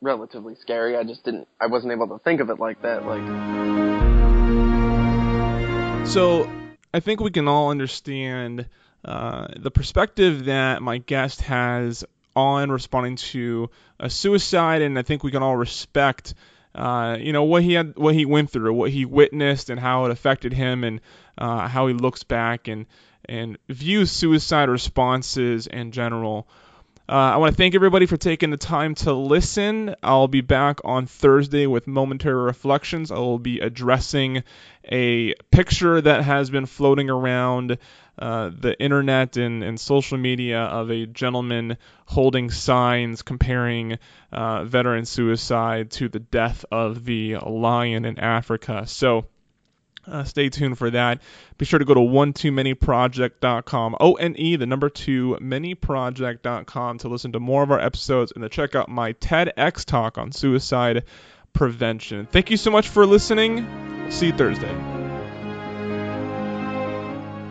relatively 0.00 0.54
scary. 0.54 0.96
I 0.96 1.04
just 1.04 1.24
didn't 1.24 1.48
I 1.60 1.66
wasn't 1.66 1.92
able 1.92 2.08
to 2.08 2.18
think 2.18 2.40
of 2.40 2.50
it 2.50 2.58
like 2.58 2.82
that 2.82 3.06
like 3.06 3.22
So 6.08 6.50
I 6.92 7.00
think 7.00 7.20
we 7.20 7.30
can 7.30 7.48
all 7.48 7.70
understand 7.70 8.68
uh, 9.04 9.48
the 9.56 9.70
perspective 9.70 10.46
that 10.46 10.82
my 10.82 10.98
guest 10.98 11.42
has 11.42 12.04
on 12.34 12.70
responding 12.70 13.16
to 13.16 13.70
a 13.98 14.10
suicide, 14.10 14.82
and 14.82 14.98
I 14.98 15.02
think 15.02 15.24
we 15.24 15.30
can 15.30 15.42
all 15.42 15.56
respect, 15.56 16.34
uh, 16.74 17.16
you 17.18 17.32
know, 17.32 17.44
what 17.44 17.62
he 17.62 17.72
had, 17.72 17.96
what 17.96 18.14
he 18.14 18.26
went 18.26 18.50
through, 18.50 18.74
what 18.74 18.90
he 18.90 19.06
witnessed, 19.06 19.70
and 19.70 19.80
how 19.80 20.04
it 20.04 20.10
affected 20.10 20.52
him, 20.52 20.84
and 20.84 21.00
uh, 21.38 21.66
how 21.68 21.86
he 21.86 21.94
looks 21.94 22.22
back 22.22 22.68
and 22.68 22.86
and 23.28 23.58
views 23.68 24.10
suicide 24.10 24.68
responses 24.68 25.66
in 25.66 25.92
general. 25.92 26.46
Uh, 27.08 27.12
I 27.12 27.36
want 27.36 27.52
to 27.52 27.56
thank 27.56 27.76
everybody 27.76 28.06
for 28.06 28.16
taking 28.16 28.50
the 28.50 28.56
time 28.56 28.96
to 28.96 29.12
listen. 29.12 29.94
I'll 30.02 30.26
be 30.26 30.40
back 30.40 30.80
on 30.84 31.06
Thursday 31.06 31.68
with 31.68 31.86
momentary 31.86 32.42
reflections. 32.42 33.12
I 33.12 33.18
will 33.18 33.38
be 33.38 33.60
addressing 33.60 34.42
a 34.90 35.34
picture 35.52 36.00
that 36.00 36.24
has 36.24 36.50
been 36.50 36.66
floating 36.66 37.08
around 37.08 37.78
uh, 38.18 38.50
the 38.58 38.76
internet 38.80 39.36
and, 39.36 39.62
and 39.62 39.78
social 39.78 40.18
media 40.18 40.62
of 40.62 40.90
a 40.90 41.06
gentleman 41.06 41.76
holding 42.06 42.50
signs 42.50 43.22
comparing 43.22 43.98
uh, 44.32 44.64
veteran 44.64 45.04
suicide 45.04 45.92
to 45.92 46.08
the 46.08 46.18
death 46.18 46.64
of 46.72 47.04
the 47.04 47.36
lion 47.36 48.04
in 48.04 48.18
Africa. 48.18 48.82
So, 48.86 49.26
uh, 50.06 50.24
stay 50.24 50.48
tuned 50.48 50.78
for 50.78 50.90
that. 50.90 51.20
Be 51.58 51.64
sure 51.64 51.78
to 51.78 51.84
go 51.84 51.94
to 51.94 52.00
one 52.00 52.32
too 52.32 52.52
many 52.52 52.74
project.com. 52.74 53.96
O 54.00 54.14
N 54.14 54.34
E, 54.36 54.56
the 54.56 54.66
number 54.66 54.88
two 54.88 55.36
many 55.40 55.74
project.com 55.74 56.98
to 56.98 57.08
listen 57.08 57.32
to 57.32 57.40
more 57.40 57.62
of 57.62 57.70
our 57.70 57.80
episodes 57.80 58.32
and 58.32 58.42
to 58.42 58.48
check 58.48 58.74
out 58.74 58.88
my 58.88 59.12
TEDx 59.14 59.84
talk 59.84 60.18
on 60.18 60.32
suicide 60.32 61.04
prevention. 61.52 62.26
Thank 62.26 62.50
you 62.50 62.56
so 62.56 62.70
much 62.70 62.88
for 62.88 63.06
listening. 63.06 64.10
See 64.10 64.26
you 64.26 64.32
Thursday. 64.32 64.74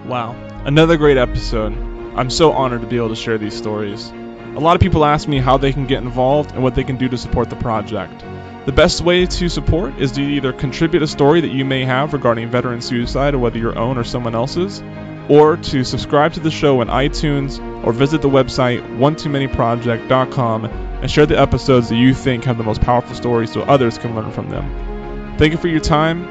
Wow, 0.05 0.33
another 0.65 0.97
great 0.97 1.17
episode. 1.17 1.73
I'm 2.15 2.29
so 2.29 2.51
honored 2.51 2.81
to 2.81 2.87
be 2.87 2.97
able 2.97 3.09
to 3.09 3.15
share 3.15 3.37
these 3.37 3.55
stories. 3.55 4.09
A 4.09 4.59
lot 4.59 4.75
of 4.75 4.81
people 4.81 5.03
ask 5.03 5.27
me 5.27 5.39
how 5.39 5.57
they 5.57 5.73
can 5.73 5.85
get 5.85 6.01
involved 6.03 6.51
and 6.51 6.63
what 6.63 6.75
they 6.75 6.83
can 6.83 6.95
do 6.95 7.09
to 7.09 7.17
support 7.17 7.49
the 7.49 7.57
project. 7.57 8.23
The 8.65 8.71
best 8.71 9.01
way 9.01 9.27
to 9.27 9.47
support 9.47 9.99
is 9.99 10.13
to 10.13 10.21
either 10.21 10.51
contribute 10.51 11.03
a 11.03 11.07
story 11.07 11.41
that 11.41 11.51
you 11.51 11.63
may 11.63 11.85
have 11.85 12.13
regarding 12.13 12.49
veteran 12.49 12.81
suicide, 12.81 13.35
or 13.35 13.39
whether 13.39 13.59
your 13.59 13.77
own 13.77 13.99
or 13.99 14.03
someone 14.03 14.33
else's, 14.33 14.81
or 15.29 15.57
to 15.57 15.83
subscribe 15.83 16.33
to 16.33 16.39
the 16.39 16.49
show 16.49 16.81
in 16.81 16.87
iTunes 16.87 17.59
or 17.85 17.93
visit 17.93 18.23
the 18.23 18.29
website 18.29 18.97
one-too-many-project.com 18.97 20.65
and 20.65 21.11
share 21.11 21.25
the 21.27 21.39
episodes 21.39 21.89
that 21.89 21.95
you 21.95 22.13
think 22.13 22.43
have 22.45 22.57
the 22.57 22.63
most 22.63 22.81
powerful 22.81 23.15
stories 23.15 23.51
so 23.53 23.61
others 23.61 23.99
can 23.99 24.15
learn 24.15 24.31
from 24.31 24.49
them. 24.49 25.37
Thank 25.37 25.51
you 25.51 25.57
for 25.59 25.67
your 25.67 25.79
time 25.79 26.23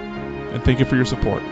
and 0.53 0.64
thank 0.64 0.81
you 0.81 0.85
for 0.85 0.97
your 0.97 1.05
support. 1.05 1.42